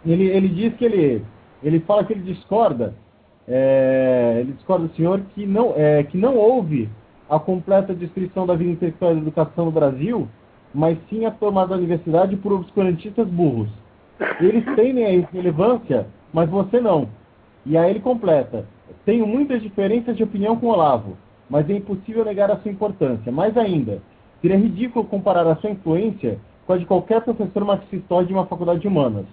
[0.06, 1.24] Ele, ele diz que ele,
[1.62, 2.94] ele fala que ele discorda,
[3.48, 6.88] é, ele discorda do senhor que não, é, que não houve
[7.28, 10.28] a completa descrição da vida intelectual e da educação no Brasil,
[10.72, 13.68] mas sim a tomada da universidade por obscurantistas burros.
[14.40, 17.08] Eles têm a relevância, mas você não.
[17.66, 18.64] E aí ele completa.
[19.04, 21.16] Tenho muitas diferenças de opinião com Olavo
[21.52, 23.30] mas é impossível negar a sua importância.
[23.30, 24.00] Mais ainda,
[24.40, 28.80] seria ridículo comparar a sua influência com a de qualquer professor marxista de uma faculdade
[28.80, 29.26] de humanas.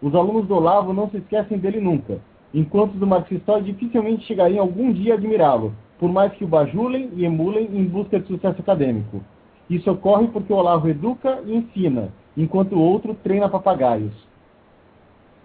[0.00, 2.20] Os alunos do Olavo não se esquecem dele nunca,
[2.54, 7.10] enquanto os do marxista dificilmente chegariam algum dia a admirá-lo, por mais que o bajulem
[7.14, 9.20] e emulem em busca de sucesso acadêmico.
[9.68, 14.14] Isso ocorre porque o Olavo educa e ensina, enquanto o outro treina papagaios.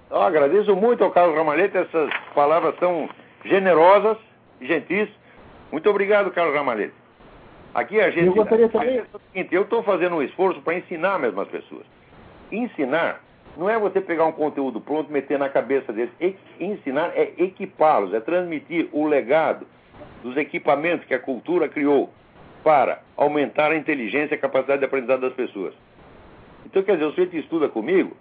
[0.10, 3.10] Eu agradeço muito ao Carlos Ramalhete essas palavras tão
[3.44, 4.16] generosas
[4.62, 5.10] e gentis
[5.74, 6.94] muito obrigado, Carlos Ramalhete.
[7.74, 8.28] Aqui a gente.
[8.28, 9.00] Eu gostaria também.
[9.00, 11.84] É seguinte, eu estou fazendo um esforço para ensinar mesmo as pessoas.
[12.52, 13.24] Ensinar
[13.58, 16.14] não é você pegar um conteúdo pronto e meter na cabeça deles.
[16.60, 19.66] Ensinar é equipá-los, é transmitir o legado
[20.22, 22.14] dos equipamentos que a cultura criou
[22.64, 25.74] para aumentar a inteligência e a capacidade de aprendizado das pessoas.
[26.68, 28.16] Então, quer dizer, o sujeito estuda comigo,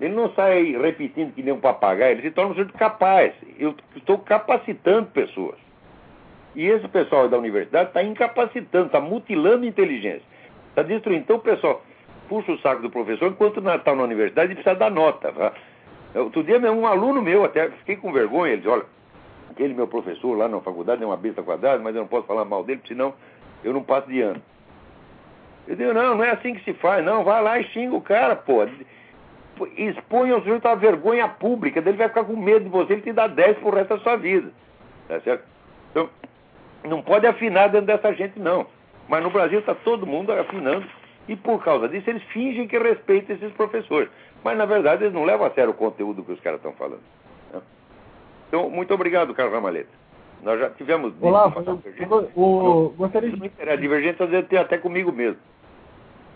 [0.00, 3.34] ele não sai repetindo que nem um papagaio, ele se torna um sujeito capaz.
[3.58, 5.65] Eu estou capacitando pessoas.
[6.56, 10.22] E esse pessoal da universidade está incapacitando, está mutilando a inteligência.
[10.70, 11.22] Está destruindo.
[11.22, 11.84] Então o pessoal
[12.30, 15.30] puxa o saco do professor enquanto está na universidade e precisa dar nota.
[15.32, 15.52] Tá?
[16.14, 18.84] Outro dia um aluno meu, até fiquei com vergonha, ele disse, olha,
[19.50, 22.46] aquele meu professor lá na faculdade é uma besta quadrada, mas eu não posso falar
[22.46, 23.12] mal dele, senão
[23.62, 24.40] eu não passo de ano.
[25.68, 28.00] Eu digo, não, não é assim que se faz, não, vai lá e xinga o
[28.00, 28.66] cara, pô.
[29.76, 33.12] Exponha o sujeito à vergonha pública, ele vai ficar com medo de você, ele te
[33.12, 34.50] dá 10 pro resto da sua vida.
[35.08, 35.44] Tá certo?
[35.90, 36.08] Então,
[36.86, 38.66] não pode afinar dentro dessa gente, não.
[39.08, 40.86] Mas no Brasil está todo mundo afinando.
[41.28, 44.08] E por causa disso, eles fingem que respeitam esses professores.
[44.44, 47.00] Mas, na verdade, eles não levam a sério o conteúdo que os caras estão falando.
[47.52, 47.60] Né?
[48.48, 49.90] Então, muito obrigado, Carlos Ramalheta.
[50.42, 51.14] Nós já tivemos...
[51.20, 51.52] Olá,
[52.36, 53.52] eu, gostaria de...
[53.68, 55.38] A divergência, às vezes, tem até comigo mesmo.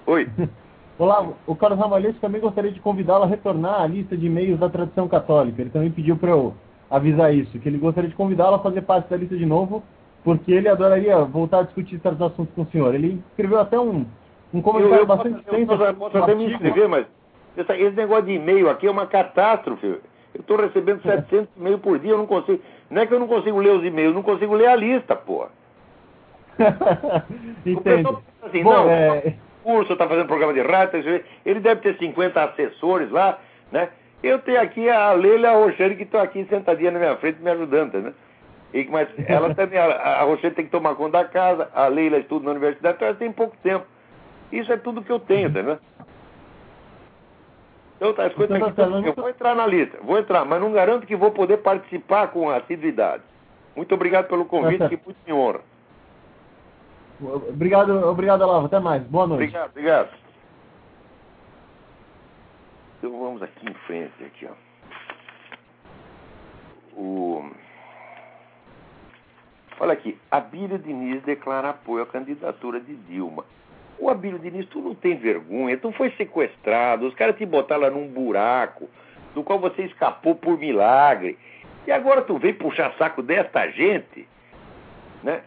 [0.07, 0.29] Oi.
[0.99, 4.69] Olá, o Carlos Ramalhete também gostaria de convidá-lo a retornar à lista de e-mails da
[4.69, 5.63] tradição católica.
[5.63, 6.55] Ele também pediu para eu
[6.91, 9.83] avisar isso, que ele gostaria de convidá-lo a fazer parte da lista de novo
[10.25, 12.95] porque ele adoraria voltar a discutir certos assuntos com o senhor.
[12.95, 14.07] Ele escreveu até um,
[14.53, 15.73] um comentário eu, eu bastante extenso.
[15.73, 17.07] Eu posso, posso até me inscrever, mas
[17.57, 19.87] essa, esse negócio de e-mail aqui é uma catástrofe.
[19.87, 21.49] Eu estou recebendo 700 é.
[21.59, 22.61] e-mails por dia, eu não consigo.
[22.89, 25.17] Não é que eu não consigo ler os e-mails, eu não consigo ler a lista,
[25.17, 25.47] pô.
[27.65, 28.23] Entendo.
[28.43, 29.35] Assim, Bom, não, é...
[29.63, 33.39] curso, está fazendo programa de rádio, ele deve ter 50 assessores lá,
[33.71, 33.89] né?
[34.23, 37.95] Eu tenho aqui a Leila Roxane que estão aqui sentadinha na minha frente me ajudando,
[38.01, 38.13] né?
[38.73, 42.19] E, mas ela também, a, a Rochelle tem que tomar conta da casa, a Leila
[42.19, 43.87] estuda na universidade, então ela tem pouco tempo.
[44.53, 45.79] Isso é tudo que eu tenho, tá, né?
[47.97, 50.73] Então, tá, as coisas então, tá, eu vou entrar na lista, vou entrar, mas não
[50.73, 53.23] garanto que vou poder participar com assiduidade.
[53.77, 55.61] Muito obrigado pelo convite, tá que muito me honra.
[57.21, 58.67] Obrigado, obrigado, Olavo.
[58.67, 59.03] Até mais.
[59.03, 59.43] Boa noite.
[59.43, 60.11] Obrigado, obrigado.
[62.99, 64.55] Então vamos aqui em frente, aqui, ó.
[66.99, 67.51] O...
[69.81, 73.47] Olha aqui, Abílio Diniz declara apoio à candidatura de Dilma.
[73.99, 77.91] O Abílio Diniz, tu não tem vergonha, tu foi sequestrado, os caras te botaram lá
[77.91, 78.91] num buraco,
[79.35, 81.39] do qual você escapou por milagre.
[81.87, 84.29] E agora tu vem puxar saco desta gente,
[85.23, 85.41] né?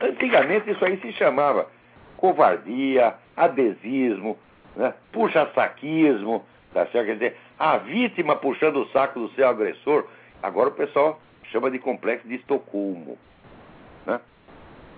[0.00, 1.68] Antigamente isso aí se chamava
[2.16, 4.36] covardia, adesismo,
[4.74, 4.92] né?
[5.12, 7.06] puxa-saquismo, tá certo?
[7.06, 10.08] Quer dizer, a vítima puxando o saco do seu agressor.
[10.42, 11.20] Agora o pessoal
[11.52, 13.16] chama de complexo de Estocolmo.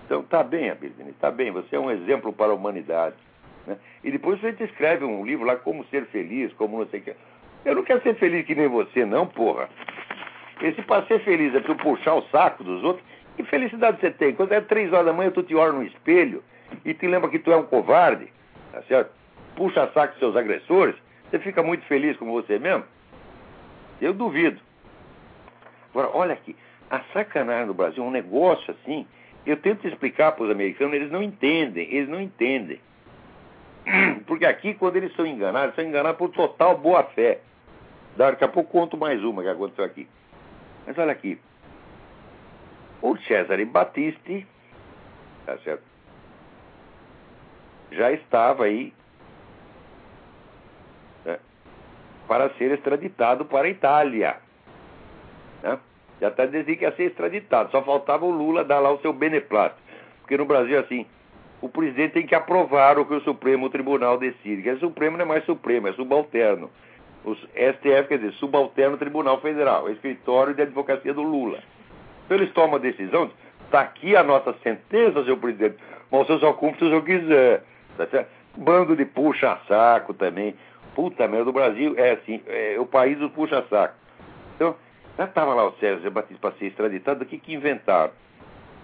[0.07, 3.17] Então, tá bem, Abelino, tá bem, você é um exemplo para a humanidade.
[3.65, 3.77] Né?
[4.05, 7.15] E depois você escreve um livro lá, Como Ser Feliz, como não sei o que.
[7.65, 9.67] Eu não quero ser feliz que nem você, não, porra.
[10.61, 13.05] Esse para ser feliz é tu puxar o saco dos outros.
[13.35, 14.33] Que felicidade você tem?
[14.33, 16.41] Quando é três horas da manhã, tu te olha no espelho
[16.85, 18.31] e te lembra que tu é um covarde,
[18.71, 19.11] tá certo?
[19.57, 20.95] Puxa saco dos seus agressores,
[21.29, 22.85] você fica muito feliz com você mesmo?
[23.99, 24.61] Eu duvido.
[25.89, 26.55] Agora, olha aqui,
[26.89, 29.05] a sacanagem do Brasil é um negócio assim
[29.47, 32.81] Eu tento explicar para os americanos, eles não entendem, eles não entendem.
[34.27, 37.39] Porque aqui, quando eles são enganados, são enganados por total boa fé.
[38.17, 40.05] Daqui a pouco conto mais uma que aconteceu aqui.
[40.85, 41.39] Mas olha aqui.
[43.01, 44.45] O Cesare Battisti,
[45.45, 45.83] tá certo?
[47.91, 48.93] Já estava aí
[51.23, 51.39] né,
[52.27, 54.41] para ser extraditado para a Itália.
[55.63, 55.79] Né?
[56.19, 57.71] Já está dizendo que ia ser extraditado.
[57.71, 59.81] Só faltava o Lula dar lá o seu beneplácito.
[60.21, 61.05] Porque no Brasil, assim,
[61.61, 64.63] o presidente tem que aprovar o que o Supremo Tribunal decide.
[64.63, 66.69] Que o Supremo não é mais Supremo, é subalterno.
[67.23, 71.59] O STF, quer dizer, subalterno Tribunal Federal, escritório de advocacia do Lula.
[72.25, 73.29] Então eles tomam a decisão,
[73.65, 75.77] está aqui a nossa sentença, seu presidente,
[76.11, 77.63] mas você só cumpre se o senhor quiser.
[77.97, 78.25] Tá?
[78.55, 80.55] Bando de puxa-saco também.
[80.95, 83.93] Puta merda, o Brasil é assim, é o país do puxa-saco.
[85.17, 88.11] Já estava lá o Sérgio Batista para ser extraditado, o que, que inventaram?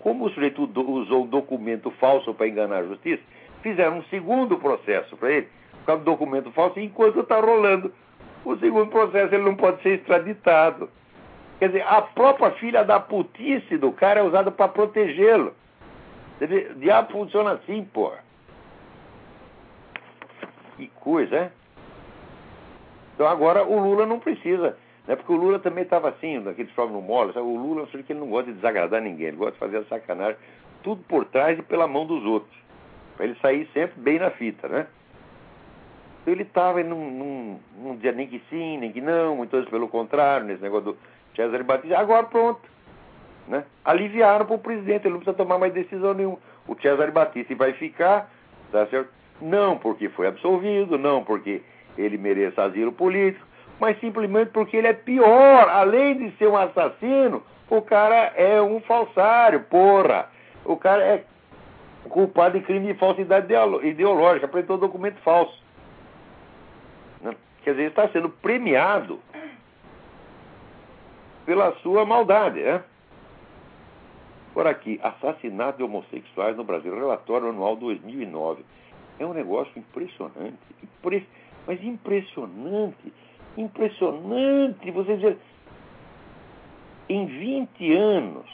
[0.02, 3.22] Como o sujeito usou um documento falso para enganar a justiça,
[3.62, 5.48] fizeram um segundo processo para ele,
[5.80, 7.94] por causa do documento falso, enquanto está rolando
[8.44, 10.90] o segundo processo, ele não pode ser extraditado.
[11.60, 15.54] Quer dizer, a própria filha da putice do cara é usada para protegê-lo.
[16.42, 18.20] O diabo funciona assim, porra.
[20.76, 21.52] Que coisa, é?
[23.14, 24.76] Então agora o Lula não precisa.
[25.08, 25.16] Né?
[25.16, 27.34] Porque o Lula também estava assim, naqueles jogos no mole.
[27.34, 27.46] Sabe?
[27.46, 29.78] O Lula é um que ele não gosta de desagradar ninguém, ele gosta de fazer
[29.78, 30.38] a sacanagem,
[30.82, 32.56] tudo por trás e pela mão dos outros.
[33.16, 34.88] Para ele sair sempre bem na fita, né?
[36.22, 39.70] Então ele estava num, num, num dia nem que sim, nem que não, muitas vezes
[39.70, 40.98] pelo contrário, nesse negócio do
[41.36, 41.98] Cesare Batista.
[41.98, 42.62] Agora pronto.
[43.48, 43.66] Né?
[43.84, 46.38] Aliviaram para o presidente, ele não precisa tomar mais decisão nenhuma.
[46.66, 48.32] O Cesare Batista vai ficar,
[48.72, 49.10] tá certo?
[49.42, 51.62] Não porque foi absolvido, não porque
[51.98, 53.46] ele mereça asilo político,
[53.80, 55.70] mas simplesmente porque ele é pior.
[55.70, 60.30] Além de ser um assassino, o cara é um falsário, porra.
[60.66, 61.24] O cara é
[62.10, 63.48] culpado de crime de falsidade
[63.84, 65.64] ideológica, apresentou documento falso.
[67.64, 69.20] Quer dizer, está sendo premiado
[71.46, 72.84] pela sua maldade, né?
[74.54, 78.64] Por aqui, assassinato de homossexuais no Brasil, relatório anual 2009.
[79.18, 81.28] É um negócio impressionante, impre...
[81.66, 83.14] mas impressionante,
[83.58, 84.92] impressionante.
[84.92, 85.38] Você dizer,
[87.10, 88.46] em 20 anos,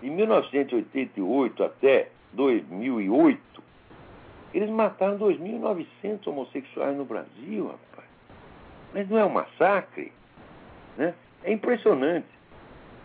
[0.00, 3.62] de 1988 até 2008,
[4.54, 8.08] eles mataram 2.900 homossexuais no Brasil, rapaz.
[8.94, 10.12] Mas não é um massacre?
[10.96, 11.14] Né?
[11.44, 12.26] É impressionante.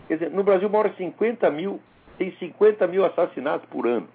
[0.08, 1.80] Quer dizer, no Brasil mora 50 mil,
[2.18, 4.08] tem 50 mil assassinatos por ano.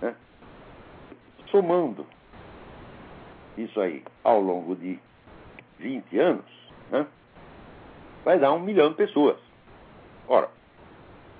[0.00, 0.14] Né?
[1.50, 2.06] Somando
[3.56, 4.98] isso aí ao longo de
[5.84, 6.44] 20 anos,
[6.90, 7.06] né?
[8.24, 9.36] vai dar um milhão de pessoas.
[10.26, 10.48] Ora,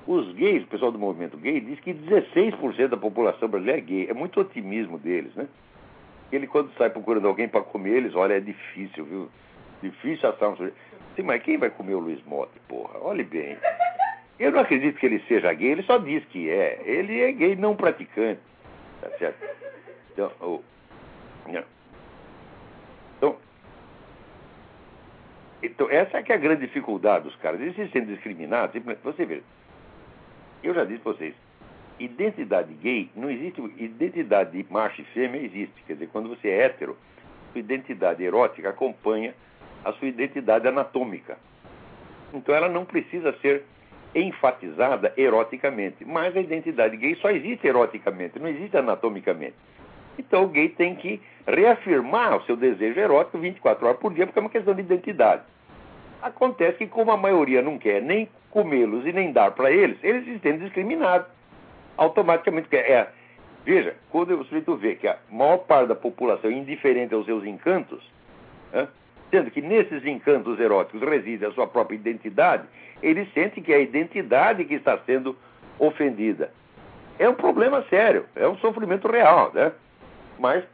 [0.07, 4.11] os gays, o pessoal do movimento gay, diz que 16% da população brasileira é gay.
[4.11, 5.49] É muito otimismo deles, né?
[6.31, 9.31] Ele, quando sai procurando alguém para comer, eles, olha, é difícil, viu?
[9.83, 10.77] Difícil achar um sujeito.
[11.17, 12.99] Sim, mas quem vai comer o Luiz Motti, porra?
[13.01, 13.57] Olhe bem.
[14.39, 16.83] Eu não acredito que ele seja gay, ele só diz que é.
[16.85, 18.41] Ele é gay não praticante.
[19.01, 19.43] Tá certo?
[20.13, 20.63] Então, o,
[23.17, 23.37] então,
[25.67, 27.61] então, essa é que é a grande dificuldade dos caras.
[27.61, 28.81] Eles se sentem discriminados.
[29.03, 29.43] Você vê,
[30.63, 31.35] eu já disse para vocês,
[31.99, 35.83] identidade gay, não existe identidade de macho e fêmea, existe.
[35.87, 36.97] Quer dizer, quando você é hétero,
[37.53, 39.35] sua identidade erótica acompanha
[39.85, 41.39] a sua identidade anatômica.
[42.33, 43.65] Então ela não precisa ser
[44.15, 46.05] enfatizada eroticamente.
[46.05, 49.55] Mas a identidade gay só existe eroticamente, não existe anatomicamente.
[50.19, 54.39] Então o gay tem que reafirmar o seu desejo erótico 24 horas por dia, porque
[54.39, 55.43] é uma questão de identidade.
[56.23, 60.25] Acontece que, como a maioria não quer nem comê-los e nem dar para eles, eles
[60.25, 61.27] se sentem discriminados.
[61.97, 62.69] Automaticamente.
[62.75, 63.09] É,
[63.65, 67.45] veja, quando o sujeito vê que a maior parte da população é indiferente aos seus
[67.45, 68.03] encantos,
[68.73, 68.89] né,
[69.31, 72.65] sendo que nesses encantos eróticos reside a sua própria identidade,
[73.03, 75.37] ele sente que é a identidade que está sendo
[75.79, 76.51] ofendida.
[77.19, 79.73] É um problema sério, é um sofrimento real, né?
[80.39, 80.65] Mas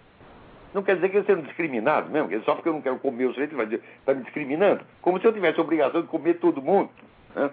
[0.73, 3.33] não quer dizer que eles sejam discriminados mesmo, só porque eu não quero comer o
[3.33, 4.83] sujeito, vai está me discriminando.
[5.03, 6.91] Como se eu tivesse a obrigação de comer todo mundo.
[7.35, 7.51] Né?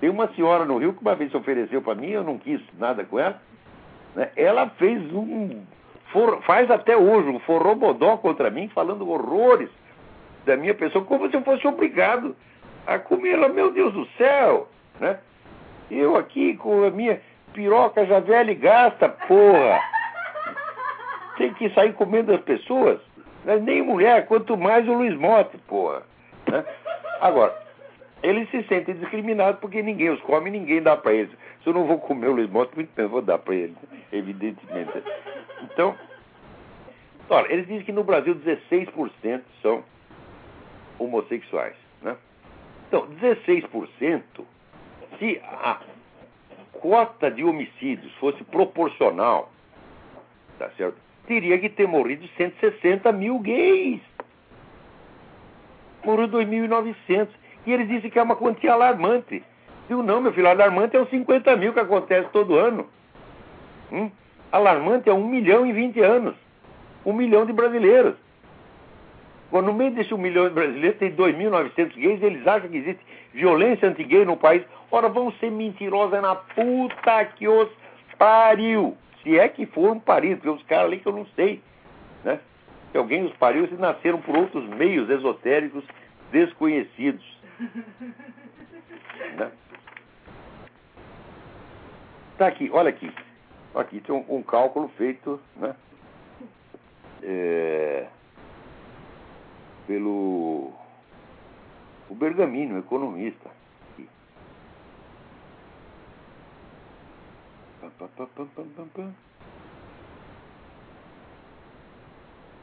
[0.00, 2.60] Tem uma senhora no Rio que uma vez se ofereceu para mim, eu não quis
[2.78, 3.40] nada com ela.
[4.14, 4.30] Né?
[4.36, 5.62] Ela fez um.
[6.12, 9.70] For, faz até hoje um forrobodó contra mim, falando horrores
[10.44, 12.36] da minha pessoa, como se eu fosse obrigado
[12.86, 14.68] a comer ela, meu Deus do céu!
[15.00, 15.18] Né?
[15.90, 17.20] Eu aqui com a minha
[17.52, 19.80] piroca já velha e gasta, porra!
[21.36, 23.00] Tem que sair comendo as pessoas.
[23.44, 23.56] Né?
[23.56, 26.02] Nem mulher, quanto mais o Luiz Motti, porra.
[26.50, 26.64] Né?
[27.20, 27.54] Agora,
[28.22, 31.32] eles se sentem discriminados porque ninguém os come, ninguém dá para eles.
[31.62, 33.76] Se eu não vou comer o Luiz Motta, muito bem, vou dar para ele,
[34.12, 35.02] evidentemente.
[35.62, 35.96] Então,
[37.28, 39.82] olha, eles dizem que no Brasil 16% são
[40.98, 41.74] homossexuais.
[42.02, 42.16] Né?
[42.88, 44.22] Então, 16%,
[45.18, 45.80] se a
[46.72, 49.50] cota de homicídios fosse proporcional,
[50.58, 51.03] tá certo?
[51.26, 54.00] Teria que ter morrido 160 mil gays.
[56.04, 57.28] Morreu 2.900.
[57.66, 59.42] E eles dizem que é uma quantia alarmante.
[59.88, 62.86] Digo, não, meu filho, alarmante é os 50 mil que acontece todo ano.
[63.90, 64.10] Hum?
[64.52, 66.34] Alarmante é um milhão em 20 anos.
[67.04, 68.14] Um milhão de brasileiros.
[69.50, 73.00] Quando no meio desse um milhão de brasileiros tem 2.900 gays, eles acham que existe
[73.32, 74.62] violência anti-gay no país.
[74.90, 77.68] Ora, vão ser mentirosa na puta que os
[78.18, 78.96] pariu.
[79.24, 81.60] Se é que foram paridos, porque os caras ali que eu não sei.
[82.22, 82.38] Né?
[82.92, 85.84] Que alguém os pariu, eles nasceram por outros meios esotéricos
[86.30, 87.24] desconhecidos.
[89.36, 89.50] né?
[92.38, 93.12] Tá aqui, olha aqui.
[93.74, 95.74] Aqui tem um, um cálculo feito né,
[97.22, 98.06] é,
[99.86, 100.72] pelo
[102.08, 103.50] o Bergamino, economista.
[103.92, 104.08] Aqui.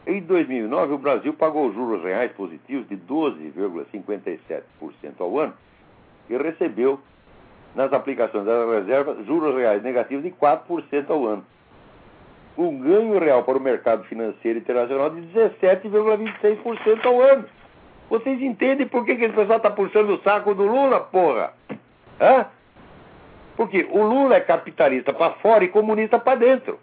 [0.07, 4.63] Em 2009, o Brasil pagou juros reais positivos de 12,57%
[5.19, 5.53] ao ano
[6.29, 6.99] e recebeu
[7.75, 11.45] nas aplicações das reservas juros reais negativos de 4% ao ano.
[12.57, 17.45] Um ganho real para o mercado financeiro internacional de 17,26% ao ano.
[18.09, 21.53] Vocês entendem por que, que esse pessoal está puxando o saco do Lula, porra?
[22.19, 22.45] Hã?
[23.61, 26.79] Porque o Lula é capitalista para fora e comunista para dentro.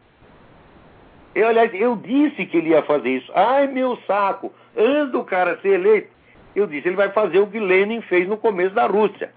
[1.35, 3.33] Eu, aliás, eu disse que ele ia fazer isso.
[3.35, 4.55] Ai, meu saco.
[4.77, 6.09] Antes do cara ser eleito,
[6.55, 9.33] eu disse, ele vai fazer o que Lenin fez no começo da Rússia.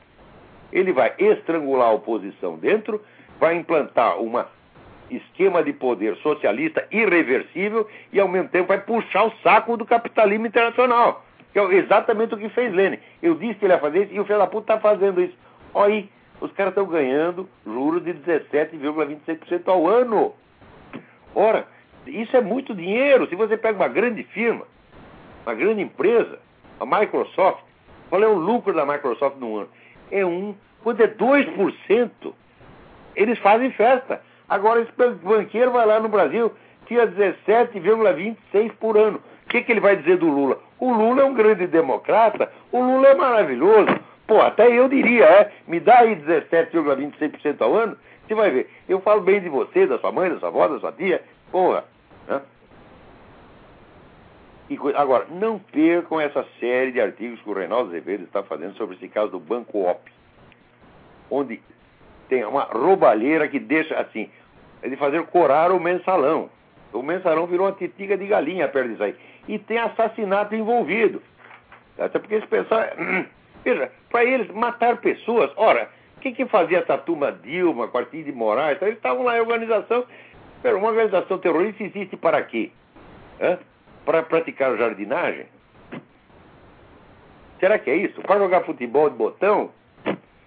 [0.71, 3.03] Ele vai estrangular a oposição dentro,
[3.39, 4.31] vai implantar um
[5.09, 10.45] esquema de poder socialista irreversível e, ao mesmo tempo, vai puxar o saco do capitalismo
[10.45, 11.25] internacional.
[11.51, 12.99] Que é exatamente o que fez Lenin.
[13.19, 15.33] Eu disse que ele ia fazer isso e o filho da puta está fazendo isso.
[15.73, 16.09] Olha aí,
[16.41, 20.33] os caras estão ganhando juros de 17,26% ao ano.
[21.33, 21.65] Ora,
[22.05, 23.27] isso é muito dinheiro.
[23.29, 24.65] Se você pega uma grande firma,
[25.45, 26.39] uma grande empresa,
[26.79, 27.63] a Microsoft,
[28.09, 29.69] qual é o lucro da Microsoft no ano?
[30.11, 32.11] é um, quando é 2%,
[33.15, 34.21] eles fazem festa.
[34.47, 34.91] Agora esse
[35.23, 36.51] banqueiro vai lá no Brasil,
[36.85, 39.21] tira 17,26 por ano.
[39.45, 40.59] O que, que ele vai dizer do Lula?
[40.77, 43.99] O Lula é um grande democrata, o Lula é maravilhoso.
[44.31, 48.69] Pô, até eu diria, é, me dá aí 17,26% ao ano, você vai ver.
[48.87, 51.21] Eu falo bem de você, da sua mãe, da sua avó, da sua tia,
[51.51, 51.83] porra.
[52.29, 52.41] Né?
[54.95, 59.09] agora, não percam essa série de artigos que o Reinaldo Azevedo está fazendo sobre esse
[59.09, 59.99] caso do Banco Op,
[61.29, 61.61] onde
[62.29, 64.29] tem uma roubalheira que deixa assim,
[64.81, 66.49] é de fazer corar o mensalão.
[66.93, 69.15] O mensalão virou uma titiga de galinha perto disso aí.
[69.49, 71.21] E tem assassinato envolvido.
[71.99, 72.85] Até porque esse pessoal.
[73.63, 75.51] Veja, para eles matar pessoas.
[75.55, 78.81] Ora, o que, fazia essa turma Dilma, Quartinho de Moraes?
[78.81, 80.05] Eles estavam lá em organização.
[80.61, 82.71] Pero uma organização terrorista existe para quê?
[84.05, 85.45] Para praticar jardinagem?
[87.59, 88.21] Será que é isso?
[88.21, 89.71] Para jogar futebol de botão?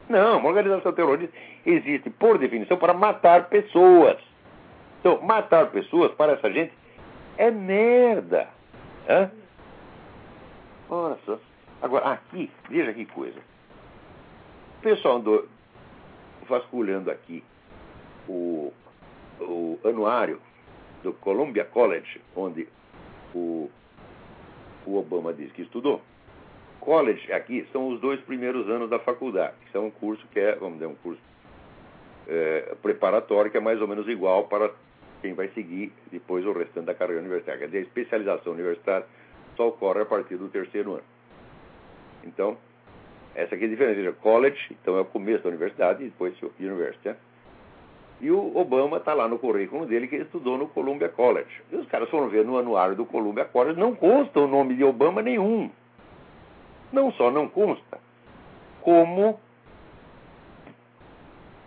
[0.09, 1.35] Não, uma organização terrorista
[1.65, 4.19] existe, por definição, para matar pessoas.
[5.01, 6.73] Então, matar pessoas para essa gente
[7.37, 8.49] é merda.
[9.09, 9.31] Hã?
[10.89, 11.41] Nossa.
[11.85, 13.39] Agora, aqui, veja que coisa.
[14.79, 15.47] O pessoal andou
[16.49, 17.45] vasculhando aqui
[18.27, 18.73] o,
[19.39, 20.41] o anuário
[21.03, 22.67] do Columbia College, onde
[23.35, 23.71] o,
[24.87, 26.01] o Obama disse que estudou.
[26.81, 30.55] College aqui são os dois primeiros anos da faculdade, que são um curso que é,
[30.55, 31.21] vamos dizer, um curso
[32.27, 34.71] é, preparatório que é mais ou menos igual para
[35.21, 37.61] quem vai seguir depois o restante da carreira universitária.
[37.61, 39.07] Quer dizer, a especialização universitária
[39.55, 41.14] só ocorre a partir do terceiro ano.
[42.25, 42.57] Então,
[43.35, 44.13] essa aqui é a diferença.
[44.21, 47.09] College, então é o começo da universidade e depois university.
[47.09, 47.17] Né?
[48.21, 51.63] E o Obama está lá no currículo dele que ele estudou no Columbia College.
[51.71, 54.85] E os caras foram ver no anuário do Columbia College, não consta o nome de
[54.85, 55.71] Obama nenhum.
[56.93, 57.99] Não só não consta,
[58.81, 59.41] como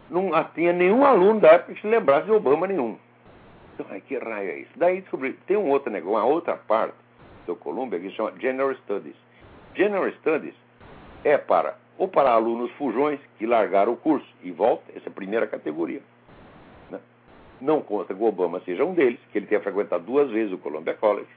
[0.09, 2.97] não tinha nenhum aluno da época que se lembrasse de Obama nenhum.
[3.73, 4.71] Então, ai, que raio é isso?
[4.77, 6.95] Daí descobri, tem um outro negócio, uma outra parte
[7.45, 9.26] do Columbia que se chama General Studies.
[9.77, 10.55] General Studies
[11.23, 15.13] é para ou para alunos fujões que largaram o curso e voltam, essa é a
[15.13, 16.01] primeira categoria.
[17.61, 20.57] Não consta que o Obama seja um deles, que ele tenha frequentado duas vezes o
[20.59, 21.27] Columbia College.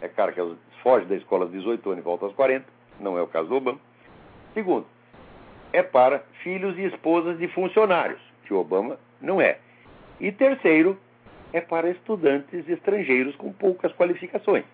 [0.00, 0.40] É cara que
[0.82, 2.66] foge da escola aos 18 anos e volta aos 40.
[2.98, 3.78] Não é o caso do Obama.
[4.54, 4.86] Segundo,
[5.72, 8.20] é para filhos e esposas de funcionários.
[8.44, 9.58] tio Obama não é.
[10.18, 10.98] E terceiro,
[11.52, 14.64] é para estudantes estrangeiros com poucas qualificações.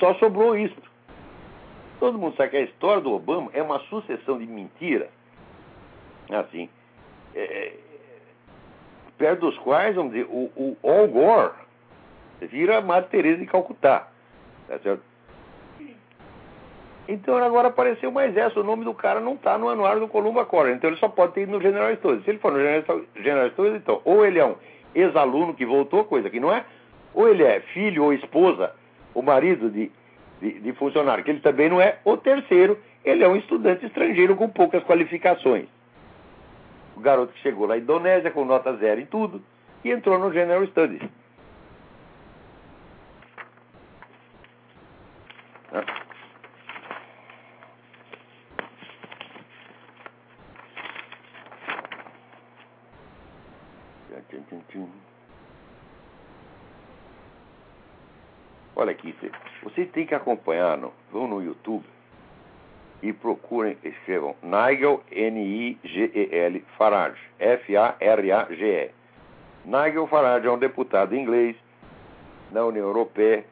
[0.00, 0.74] Só sobrou isso.
[2.00, 5.10] Todo mundo sabe que a história do Obama é uma sucessão de mentiras,
[6.30, 6.68] assim,
[7.34, 7.74] é,
[9.18, 11.52] perto dos quais, vamos dizer, o, o Al Gore
[12.40, 14.08] vira Madre Teresa de Calcutá,
[14.66, 15.02] tá certo?
[17.06, 18.60] Então agora apareceu mais essa.
[18.60, 20.76] O nome do cara não está no anuário do Columba College.
[20.76, 22.24] Então ele só pode ter ido no General Studies.
[22.24, 24.54] Se ele for no General Studies, então, ou ele é um
[24.94, 26.64] ex-aluno que voltou, coisa que não é,
[27.12, 28.72] ou ele é filho ou esposa,
[29.14, 29.90] o marido de,
[30.40, 34.36] de, de funcionário, que ele também não é, ou terceiro, ele é um estudante estrangeiro
[34.36, 35.66] com poucas qualificações.
[36.96, 39.42] O garoto que chegou lá na Indonésia com nota zero em tudo
[39.84, 41.02] e entrou no General Studies.
[58.80, 59.14] Olha aqui,
[59.62, 61.84] vocês têm que acompanhar, no, vão no YouTube
[63.02, 68.90] e procurem, escrevam Nigel, N-I-G-E-L, Farage, F-A-R-A-G-E.
[69.66, 71.54] Nigel Farage é um deputado inglês
[72.50, 73.44] da União Europeia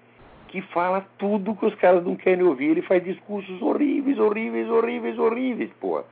[0.47, 2.71] que fala tudo que os caras não querem ouvir.
[2.71, 6.05] Ele faz discursos horríveis, horríveis, horríveis, horríveis, porra.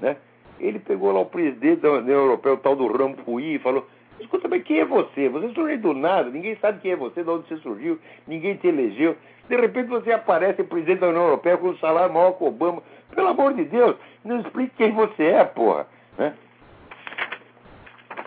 [0.00, 0.16] Né?
[0.58, 3.86] Ele pegou lá o presidente da União Europeia, o tal do Rampuí, e falou:
[4.20, 5.28] Escuta, mas quem é você?
[5.28, 8.66] Você surgiu do nada, ninguém sabe quem é você, de onde você surgiu, ninguém te
[8.66, 9.16] elegeu.
[9.48, 12.82] De repente você aparece presidente da União Europeia com um salário maior que Obama.
[13.14, 15.86] Pelo amor de Deus, não explique quem você é, porra.
[16.18, 16.34] Né?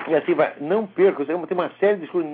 [0.08, 2.32] E assim vai, não perca, tem uma série de discursos.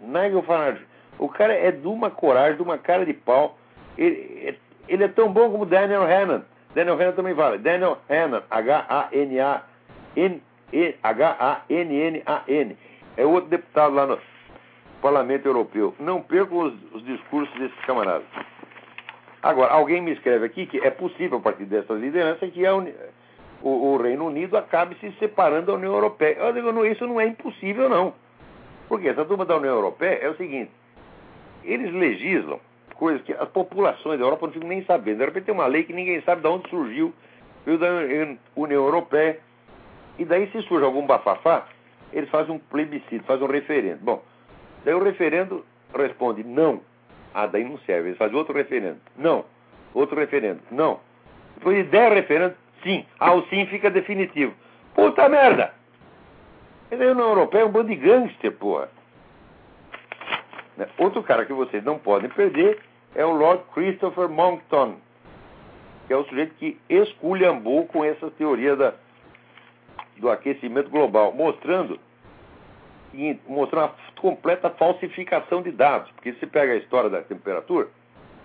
[0.00, 0.84] Nigel Farage,
[1.18, 3.58] o cara é de uma coragem, de uma cara de pau.
[3.96, 6.44] Ele, ele é tão bom como Daniel Hannan.
[6.74, 7.58] Daniel Hannan também fala.
[7.58, 9.62] Daniel Hannan, H-A-N-A-N-H-A-N-N-A-N.
[12.48, 12.76] -N
[13.16, 14.18] é outro deputado lá no
[15.00, 15.94] Parlamento Europeu.
[15.98, 18.26] Não percam os, os discursos desses camaradas.
[19.42, 22.84] Agora, alguém me escreve aqui que é possível, a partir dessas lideranças, que a, o,
[23.62, 26.36] o, Reino Unido acabe se separando da União Europeia.
[26.38, 28.14] Eu digo, não, isso não é impossível, não.
[28.88, 30.70] Porque essa turma da União Europeia é o seguinte:
[31.64, 32.60] eles legislam
[32.94, 35.18] coisas que as populações da Europa não ficam nem sabendo.
[35.18, 37.12] De repente tem uma lei que ninguém sabe de onde surgiu,
[37.66, 37.88] veio da
[38.54, 39.40] União Europeia.
[40.18, 41.66] E daí, se surge algum bafafá,
[42.12, 44.00] eles fazem um plebiscito, fazem um referendo.
[44.02, 44.22] Bom,
[44.84, 46.80] daí o referendo responde não.
[47.34, 48.08] Ah, daí não serve.
[48.08, 48.98] Eles fazem outro referendo.
[49.16, 49.44] Não.
[49.94, 50.60] Outro referendo.
[50.70, 51.00] Não.
[51.56, 53.06] Depois de 10 referendos, sim.
[53.18, 54.54] Ah, o sim fica definitivo.
[54.94, 55.72] Puta merda!
[56.90, 58.88] Daí a União Europeia é um bando de gangster, porra.
[60.76, 60.86] Né?
[60.98, 62.80] Outro cara que vocês não podem perder
[63.14, 64.96] é o Lord Christopher Monckton,
[66.06, 68.94] que é o sujeito que esculhambou com essa teoria da,
[70.22, 71.98] do aquecimento global, mostrando,
[73.48, 76.12] mostrando uma completa falsificação de dados.
[76.12, 77.88] Porque se pega a história da temperatura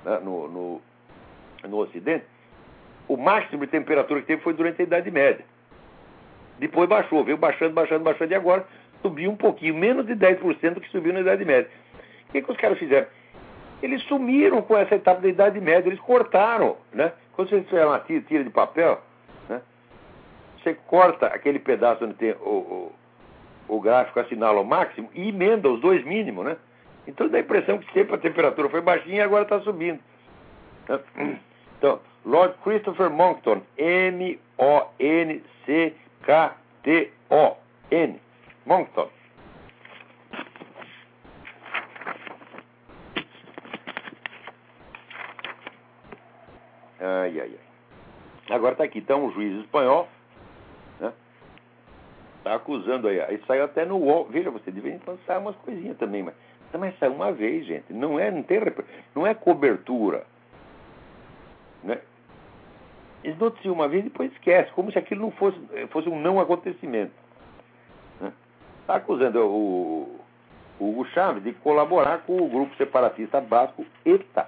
[0.03, 0.82] né, no, no,
[1.69, 2.25] no Ocidente,
[3.07, 5.45] o máximo de temperatura que teve foi durante a Idade Média.
[6.57, 8.65] Depois baixou, veio baixando, baixando, baixando, e agora
[9.03, 11.69] subiu um pouquinho, menos de 10% do que subiu na Idade Média.
[12.28, 13.05] O que, que os caras fizeram?
[13.84, 17.13] Eles sumiram com essa etapa da Idade Média, eles cortaram, né?
[17.34, 18.99] Quando vocês fizeram uma tira de papel,
[20.68, 22.91] você corta aquele pedaço onde tem o,
[23.70, 26.57] o, o gráfico assinala o máximo e emenda os dois mínimos, né?
[27.07, 30.01] Então dá a impressão que sempre a temperatura foi baixinha e agora está subindo.
[31.78, 34.22] Então, Lord Christopher Monckton, M-O-N-C-K-T-O-N,
[38.65, 39.09] Monckton.
[46.99, 47.59] Ai, ai, ai.
[48.49, 50.09] Agora está aqui, então, um juiz espanhol
[52.48, 53.20] Está acusando aí.
[53.20, 54.26] Aí saiu até no UOL.
[54.30, 56.34] Veja, você de vez em quando sai umas coisinhas também, mas,
[56.80, 57.91] mas sai uma vez, gente.
[57.91, 58.62] Não é, não tem,
[59.14, 60.24] não é cobertura.
[61.84, 62.00] Né?
[63.22, 66.39] Eles noticiam uma vez e depois esquece, como se aquilo não fosse, fosse um não
[66.39, 67.12] acontecimento.
[68.22, 68.32] Né?
[68.88, 70.22] acusando o,
[70.80, 74.48] o Hugo Chaves de colaborar com o grupo separatista basco ETA.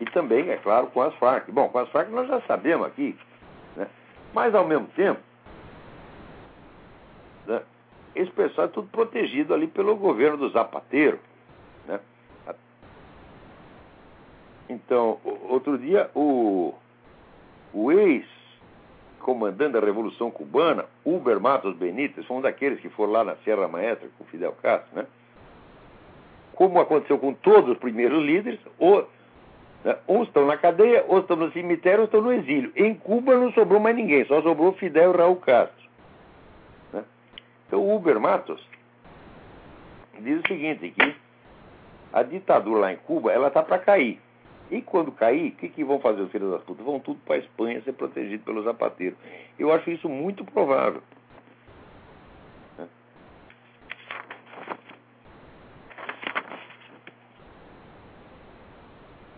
[0.00, 1.48] E também, é claro, com as Farc.
[1.52, 3.16] Bom, com as Farc nós já sabemos aqui.
[3.76, 3.86] Né?
[4.34, 5.20] Mas, ao mesmo tempo?
[8.14, 11.18] Esse pessoal é tudo protegido ali pelo governo do Zapateiro.
[11.86, 12.00] Né?
[14.68, 16.74] Então, outro dia, o,
[17.72, 23.36] o ex-comandante da Revolução Cubana, Uber Matos Benítez, foi um daqueles que foram lá na
[23.36, 25.06] Serra Maestra com Fidel Castro, né?
[26.54, 29.08] como aconteceu com todos os primeiros líderes, ou,
[29.84, 32.72] né, uns estão na cadeia, outros estão no cemitério, outros estão no exílio.
[32.76, 35.82] Em Cuba não sobrou mais ninguém, só sobrou Fidel e Raul Castro.
[37.72, 38.62] Então, o Uber Matos
[40.20, 41.16] diz o seguinte, que
[42.12, 44.20] a ditadura lá em Cuba, ela tá para cair.
[44.70, 46.84] E quando cair, o que, que vão fazer os filhos das putas?
[46.84, 49.18] Vão tudo para a Espanha ser protegido pelos zapateiros.
[49.58, 51.02] Eu acho isso muito provável.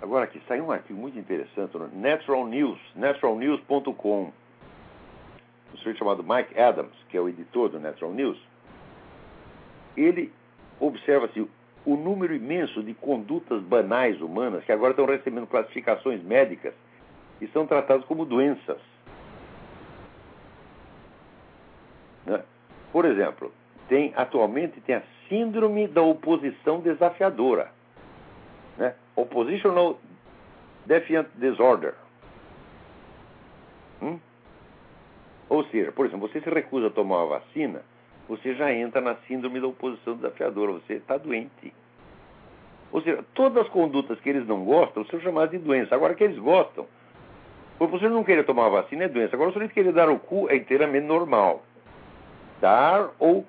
[0.03, 4.33] Agora aqui, saiu um artigo muito interessante no Natural News, naturalnews.com.
[5.85, 8.41] Sujeito chamado Mike Adams, que é o editor do Natural News,
[9.95, 10.33] ele
[10.81, 11.47] observa assim,
[11.85, 16.73] o número imenso de condutas banais humanas que agora estão recebendo classificações médicas
[17.39, 18.79] e são tratadas como doenças.
[22.25, 22.43] Né?
[22.91, 23.53] Por exemplo,
[23.87, 27.71] tem atualmente tem a síndrome da oposição desafiadora.
[28.79, 28.95] Né?
[29.15, 30.01] Oppositional
[30.87, 31.95] Defiant Disorder.
[34.01, 34.19] Hum?
[35.49, 37.83] Ou seja, por exemplo, você se recusa a tomar uma vacina,
[38.29, 41.73] você já entra na síndrome da oposição desafiadora, você está doente.
[42.91, 45.95] Ou seja, todas as condutas que eles não gostam são chamadas de doença.
[45.95, 46.87] Agora, que eles gostam,
[47.79, 49.35] por você não querer tomar vacina é doença.
[49.35, 51.63] Agora, se ele querer dar o cu, é inteiramente normal.
[52.61, 53.45] Dar ou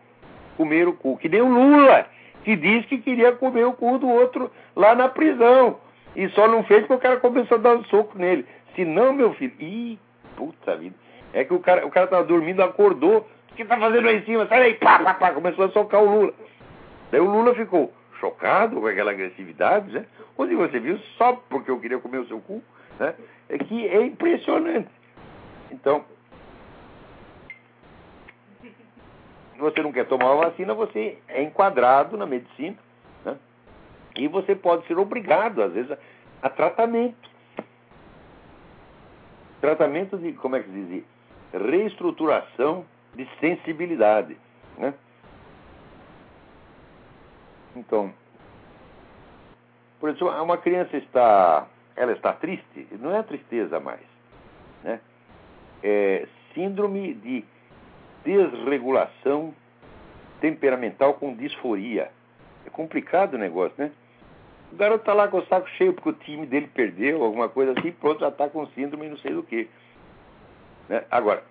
[0.58, 1.18] comer o cu.
[1.18, 2.08] Que nem o Lula
[2.44, 5.80] que disse que queria comer o cu do outro lá na prisão.
[6.16, 8.46] E só não fez porque o cara começou a dar um soco nele.
[8.76, 9.54] Se não, meu filho.
[9.60, 10.00] Ih,
[10.36, 10.96] puta vida.
[11.36, 13.28] É que o cara, o cara tava dormindo, acordou.
[13.52, 14.48] O que tá fazendo aí em cima?
[14.48, 15.32] Sai daí, pá, pá, pá.
[15.34, 16.34] Começou a socar o Lula.
[17.12, 20.06] Daí o Lula ficou chocado com aquela agressividade, né?
[20.38, 22.64] Onde você viu, só porque eu queria comer o seu cu,
[22.98, 23.14] né?
[23.50, 24.90] É que é impressionante.
[25.70, 26.06] Então,
[29.58, 32.78] você não quer tomar a vacina, você é enquadrado na medicina.
[33.26, 33.36] Né?
[34.16, 35.98] E você pode ser obrigado, às vezes, a,
[36.44, 37.30] a tratamento.
[39.60, 41.15] Tratamento de, como é que se diz?
[41.58, 42.86] Reestruturação
[43.16, 44.38] de sensibilidade.
[44.78, 44.94] Né?
[47.76, 48.14] Então,
[50.00, 54.06] por exemplo, uma criança está, ela está triste, não é tristeza mais,
[54.84, 55.00] né?
[55.84, 57.44] É síndrome de
[58.24, 59.54] desregulação
[60.40, 62.12] temperamental com disforia.
[62.66, 63.92] É complicado o negócio, né?
[64.72, 67.74] O garoto está lá com o saco cheio porque o time dele perdeu, alguma coisa
[67.78, 69.70] assim, pronto, já está com síndrome não sei do que.
[70.90, 71.04] Né?
[71.10, 71.44] Agora,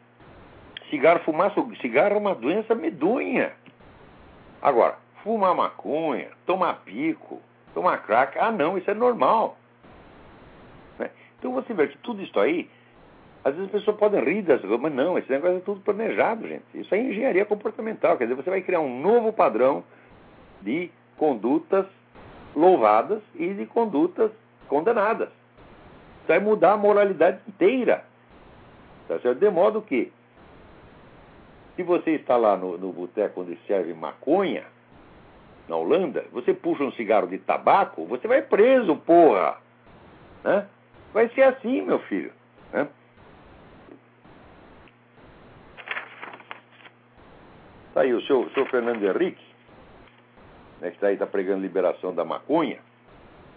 [0.91, 3.53] cigarro, fumaça, cigarro é uma doença medonha.
[4.63, 7.41] Agora, fumar maconha, tomar pico,
[7.73, 9.57] tomar crack, ah não, isso é normal.
[10.99, 11.11] Né?
[11.39, 12.69] Então você vê que tudo isso aí
[13.45, 16.49] às vezes as pessoas podem rir das coisas, mas não, esse negócio é tudo planejado,
[16.49, 16.65] gente.
[16.73, 18.17] Isso é engenharia comportamental.
[18.17, 19.85] Quer dizer, você vai criar um novo padrão
[20.63, 21.85] de condutas
[22.57, 24.31] louvadas e de condutas
[24.67, 25.29] condenadas.
[25.29, 28.05] Isso vai mudar a moralidade inteira.
[29.09, 29.39] Tá certo?
[29.39, 30.13] De modo que,
[31.77, 34.65] se você está lá no, no boteco onde serve maconha,
[35.69, 39.57] na Holanda, você puxa um cigarro de tabaco, você vai preso, porra.
[40.43, 40.67] Né?
[41.13, 42.33] Vai ser assim, meu filho.
[42.73, 42.89] Né?
[47.89, 49.45] Está aí o o senhor Fernando Henrique,
[50.81, 52.81] né, que está aí tá pregando liberação da maconha,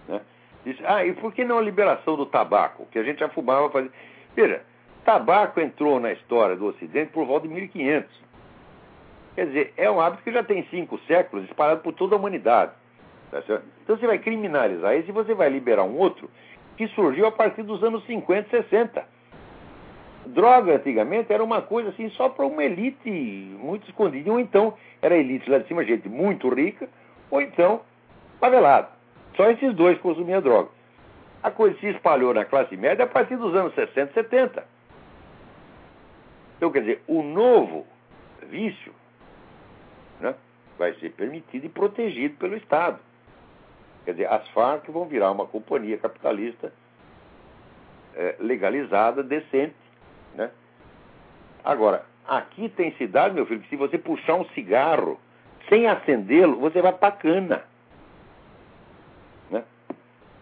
[0.07, 0.21] né,
[0.63, 2.85] disse, ah, e por que não a liberação do tabaco?
[2.91, 3.91] Que a gente já fumava fazer.
[4.35, 4.61] Veja,
[5.07, 8.27] tabaco entrou na história do Ocidente por volta de 1500.
[9.35, 12.73] Quer dizer, é um hábito que já tem cinco séculos espalhado por toda a humanidade.
[13.31, 13.41] Tá
[13.83, 16.29] então você vai criminalizar esse e você vai liberar um outro
[16.75, 19.17] que surgiu a partir dos anos 50, 60
[20.25, 24.29] droga antigamente era uma coisa assim só para uma elite muito escondida.
[24.29, 26.89] Ou então era elite lá de cima, gente muito rica,
[27.31, 27.79] ou então
[28.41, 28.89] favelado.
[29.37, 30.69] Só esses dois consumiam droga.
[31.41, 34.76] A coisa se espalhou na classe média a partir dos anos 60, 70.
[36.57, 37.85] Então, quer dizer, o novo
[38.49, 38.93] vício
[40.19, 40.35] né,
[40.77, 42.99] vai ser permitido e protegido pelo Estado.
[44.05, 46.73] Quer dizer, as Farc vão virar uma companhia capitalista
[48.15, 49.75] é, legalizada, decente,
[50.33, 50.49] né?
[51.63, 55.19] Agora, aqui tem cidade, meu filho, que se você puxar um cigarro
[55.69, 57.63] sem acendê-lo, você vai pra cana.
[59.51, 59.63] Né?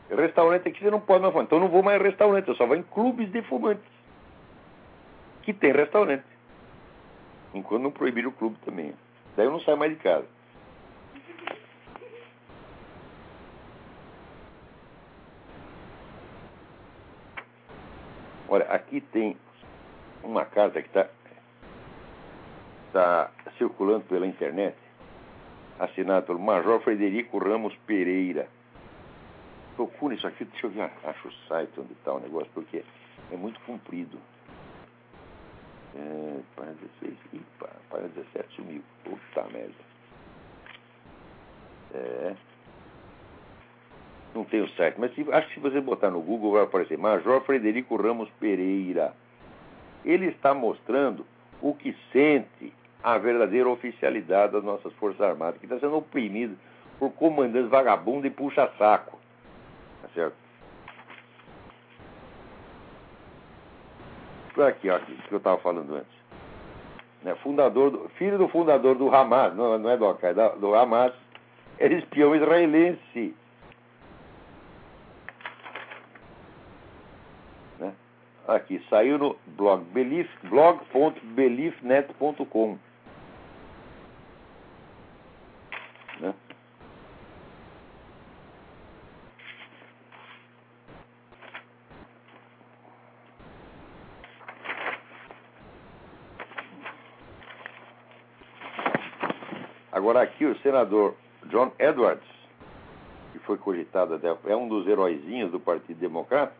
[0.09, 1.45] Restaurante aqui você não pode mais fumar.
[1.45, 3.95] Então não vou mais em restaurante, eu só vou em clubes de fumantes.
[5.46, 6.26] Que tem restaurante.
[7.54, 8.96] Enquanto não proibir o clube também.
[9.38, 10.26] Daí eu não saio mais de casa.
[18.50, 19.38] Olha, aqui tem
[20.24, 21.08] uma carta que está
[22.91, 24.76] tá circulando pela internet,
[25.80, 28.48] assinada pelo Major Frederico Ramos Pereira.
[29.76, 32.84] Procura isso aqui, deixa eu ver, acho o site onde está o negócio, porque
[33.32, 34.18] é muito comprido.
[35.96, 37.18] É, página 16.
[37.34, 37.41] Ih,
[37.89, 38.82] página 17 sumiu.
[39.04, 39.74] Puta merda.
[41.93, 42.36] É.
[44.34, 46.98] Não tem o site, mas se, acho que se você botar no Google vai aparecer
[46.98, 49.14] Major Frederico Ramos Pereira.
[50.04, 51.26] Ele está mostrando
[51.62, 56.58] o que sente a verdadeira oficialidade das nossas Forças Armadas, que está sendo oprimido
[57.00, 59.18] por comandantes vagabundos e puxa-saco.
[60.02, 60.45] Tá certo?
[64.64, 66.16] Aqui, ó, que eu estava falando antes.
[67.24, 71.14] Né, fundador do, filho do fundador do Hamas, não, não é do Al-Qaeda, do Hamas,
[71.78, 73.36] era espião israelense.
[77.80, 77.93] Né?
[78.47, 82.78] Aqui, saiu no blog belief, blog.beliefnet.com.
[100.06, 102.30] Agora aqui o senador John Edwards,
[103.32, 106.53] que foi cogitado até, é um dos heróizinhos do Partido Democrata,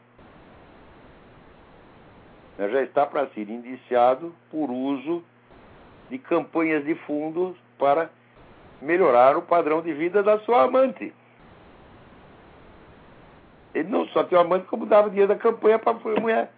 [2.58, 5.24] né, já está para ser indiciado por uso
[6.10, 8.10] de campanhas de fundos para
[8.82, 11.14] melhorar o padrão de vida da sua amante.
[13.76, 16.52] Ele não só uma amante, como dava dinheiro da campanha para a mulher.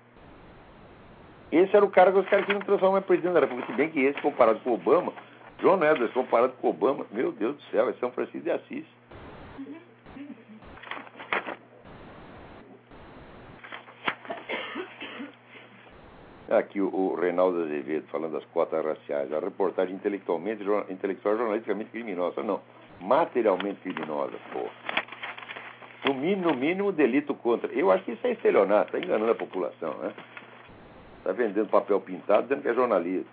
[1.51, 3.73] Esse era o cara que os caras queriam transformar em presidente da República.
[3.73, 5.11] Se bem que esse, comparado com o Obama,
[5.59, 8.85] John Edwards, comparado com Obama, meu Deus do céu, é São Francisco de Assis.
[16.49, 19.33] Aqui o, Reinaldo Azevedo falando das cotas raciais.
[19.33, 22.41] A reportagem intelectualmente, intelectual jornalisticamente criminosa.
[22.41, 22.61] Não,
[23.01, 24.65] materialmente criminosa, pô.
[26.07, 27.69] No mínimo, no mínimo, delito contra.
[27.73, 30.13] Eu acho que isso é estelionato, está enganando a população, né?
[31.17, 33.27] Está vendendo papel pintado dizendo que é jornalismo.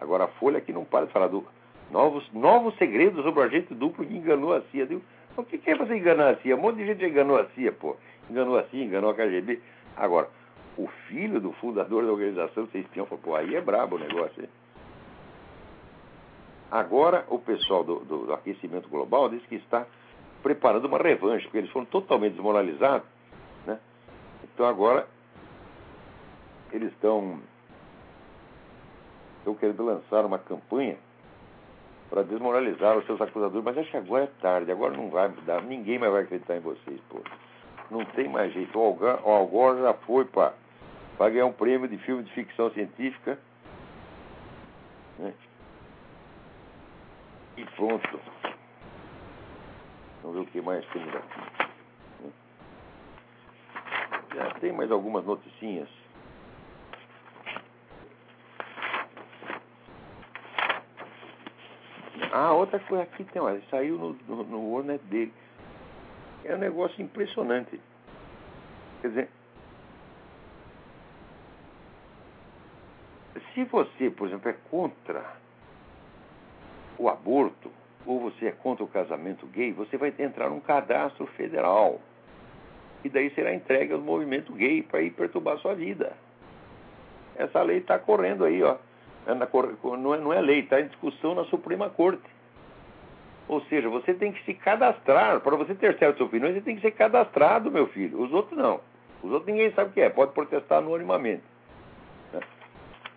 [0.00, 1.44] Agora a Folha aqui não para de falar do
[1.90, 4.86] novos, novos segredos sobre o agente duplo que enganou a CIA.
[4.86, 5.02] Digo,
[5.36, 6.56] o que, que é você enganar a CIA?
[6.56, 7.96] Um monte de gente enganou a CIA, pô.
[8.30, 9.60] Enganou a CIA, enganou a KGB.
[9.96, 10.28] Agora,
[10.76, 14.42] o filho do fundador da organização ser espião, falou, pô, aí é brabo o negócio.
[14.42, 14.48] Hein?
[16.70, 19.86] Agora, o pessoal do, do, do, aquecimento global diz que está
[20.42, 23.06] preparando uma revanche, porque eles foram totalmente desmoralizados.
[23.66, 23.78] Né?
[24.44, 25.08] Então, agora,
[26.70, 27.40] eles estão
[29.38, 30.96] estão querendo lançar uma campanha
[32.10, 35.62] para desmoralizar os seus acusadores, mas acho que agora é tarde, agora não vai dar,
[35.62, 37.20] ninguém mais vai acreditar em vocês, pô.
[37.90, 38.78] Não tem mais jeito.
[38.78, 40.52] O Algor já foi para
[41.30, 43.38] ganhar um prêmio de filme de ficção científica.
[45.18, 45.32] Né?
[47.56, 48.20] E pronto.
[50.22, 52.32] Vamos ver o que mais tem aqui.
[54.34, 55.88] Já tem mais algumas noticinhas.
[62.32, 65.32] Ah, outra coisa aqui tem, olha, saiu no, no, no Warnet dele.
[66.44, 67.80] É um negócio impressionante.
[69.00, 69.28] Quer dizer,
[73.54, 75.24] se você, por exemplo, é contra
[76.98, 77.70] o aborto,
[78.06, 82.00] ou você é contra o casamento gay, você vai entrar num cadastro federal.
[83.04, 86.16] E daí será entregue ao movimento gay para ir perturbar sua vida.
[87.36, 88.76] Essa lei está correndo aí, ó.
[89.28, 92.22] É não é, não é lei, está em discussão na Suprema Corte.
[93.46, 95.40] Ou seja, você tem que se cadastrar.
[95.40, 98.22] Para você ter certas opiniões, você tem que ser cadastrado, meu filho.
[98.22, 98.80] Os outros não.
[99.22, 101.42] Os outros ninguém sabe o que é, pode protestar anonimamente.
[102.32, 102.40] Né?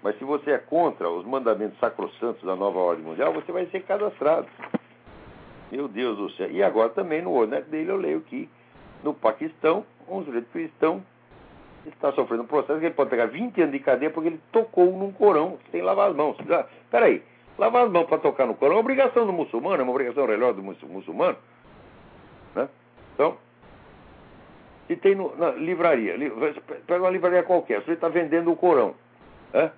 [0.03, 3.81] Mas se você é contra os mandamentos sacrossantos da nova ordem mundial, você vai ser
[3.83, 4.47] cadastrado.
[5.71, 6.51] Meu Deus do céu.
[6.51, 8.49] E agora também no Ornet dele eu leio que
[9.01, 11.01] no Paquistão, um sujeito cristão
[11.89, 14.85] está sofrendo um processo que ele pode pegar 20 anos de cadeia porque ele tocou
[14.97, 16.37] num corão sem lavar as mãos.
[16.89, 17.23] Peraí,
[17.57, 20.25] lavar as mãos para tocar no corão é uma obrigação do muçulmano, é uma obrigação
[20.25, 21.37] relógio do muçulmano.
[22.55, 22.69] Né?
[23.13, 23.37] Então,
[24.87, 26.15] se tem no, na livraria,
[26.85, 28.93] pega uma livraria qualquer, você está vendendo o Corão.
[29.53, 29.71] Né?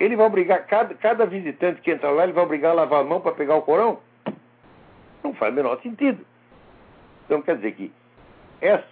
[0.00, 3.04] Ele vai obrigar, cada, cada visitante que entra lá, ele vai obrigar a lavar a
[3.04, 4.00] mão para pegar o Corão?
[5.22, 6.24] Não faz o menor sentido.
[7.24, 7.92] Então quer dizer que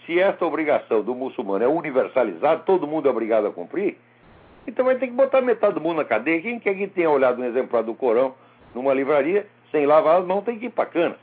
[0.04, 3.98] se esta obrigação do muçulmano é universalizada, todo mundo é obrigado a cumprir,
[4.66, 6.40] então vai ter que botar metade do mundo na cadeia.
[6.40, 8.34] Quem quer que tenha olhado um exemplar do Corão
[8.74, 11.16] numa livraria, sem lavar as mãos, tem que ir para cana.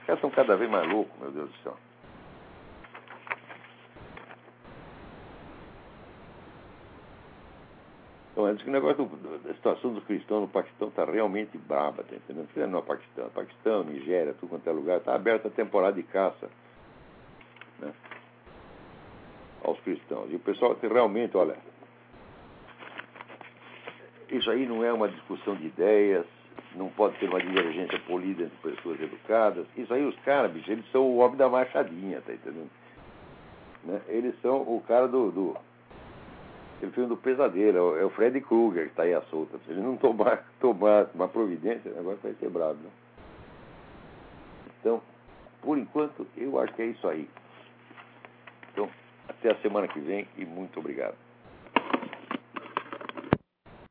[0.00, 1.76] Os caras estão cada vez mais loucos, meu Deus do céu.
[8.32, 12.02] Então, é que o negócio do, da situação dos cristãos no Paquistão está realmente braba,
[12.02, 12.48] tá entendendo?
[12.56, 16.48] Não no Paquistão, Paquistão, Nigéria, tudo quanto é lugar, está aberta a temporada de caça
[17.82, 17.92] né,
[19.62, 20.30] aos cristãos.
[20.30, 21.56] E o pessoal realmente, olha,
[24.30, 26.24] isso aí não é uma discussão de ideias,
[26.74, 29.66] não pode ser uma divergência polida entre pessoas educadas.
[29.76, 32.70] Isso aí, os caras, eles são o homem da machadinha, tá entendendo?
[33.84, 34.00] Né?
[34.08, 35.56] Eles são o cara do, do
[36.76, 39.58] aquele filme do pesadelo, é o Freddy Krueger que está aí à solta.
[39.64, 42.74] Se ele não tomar, tomar uma providência, o negócio vai ser bravo.
[42.74, 42.90] Né?
[44.80, 45.00] Então,
[45.60, 47.28] por enquanto, eu acho que é isso aí.
[49.42, 51.16] Até a semana que vem e muito obrigado.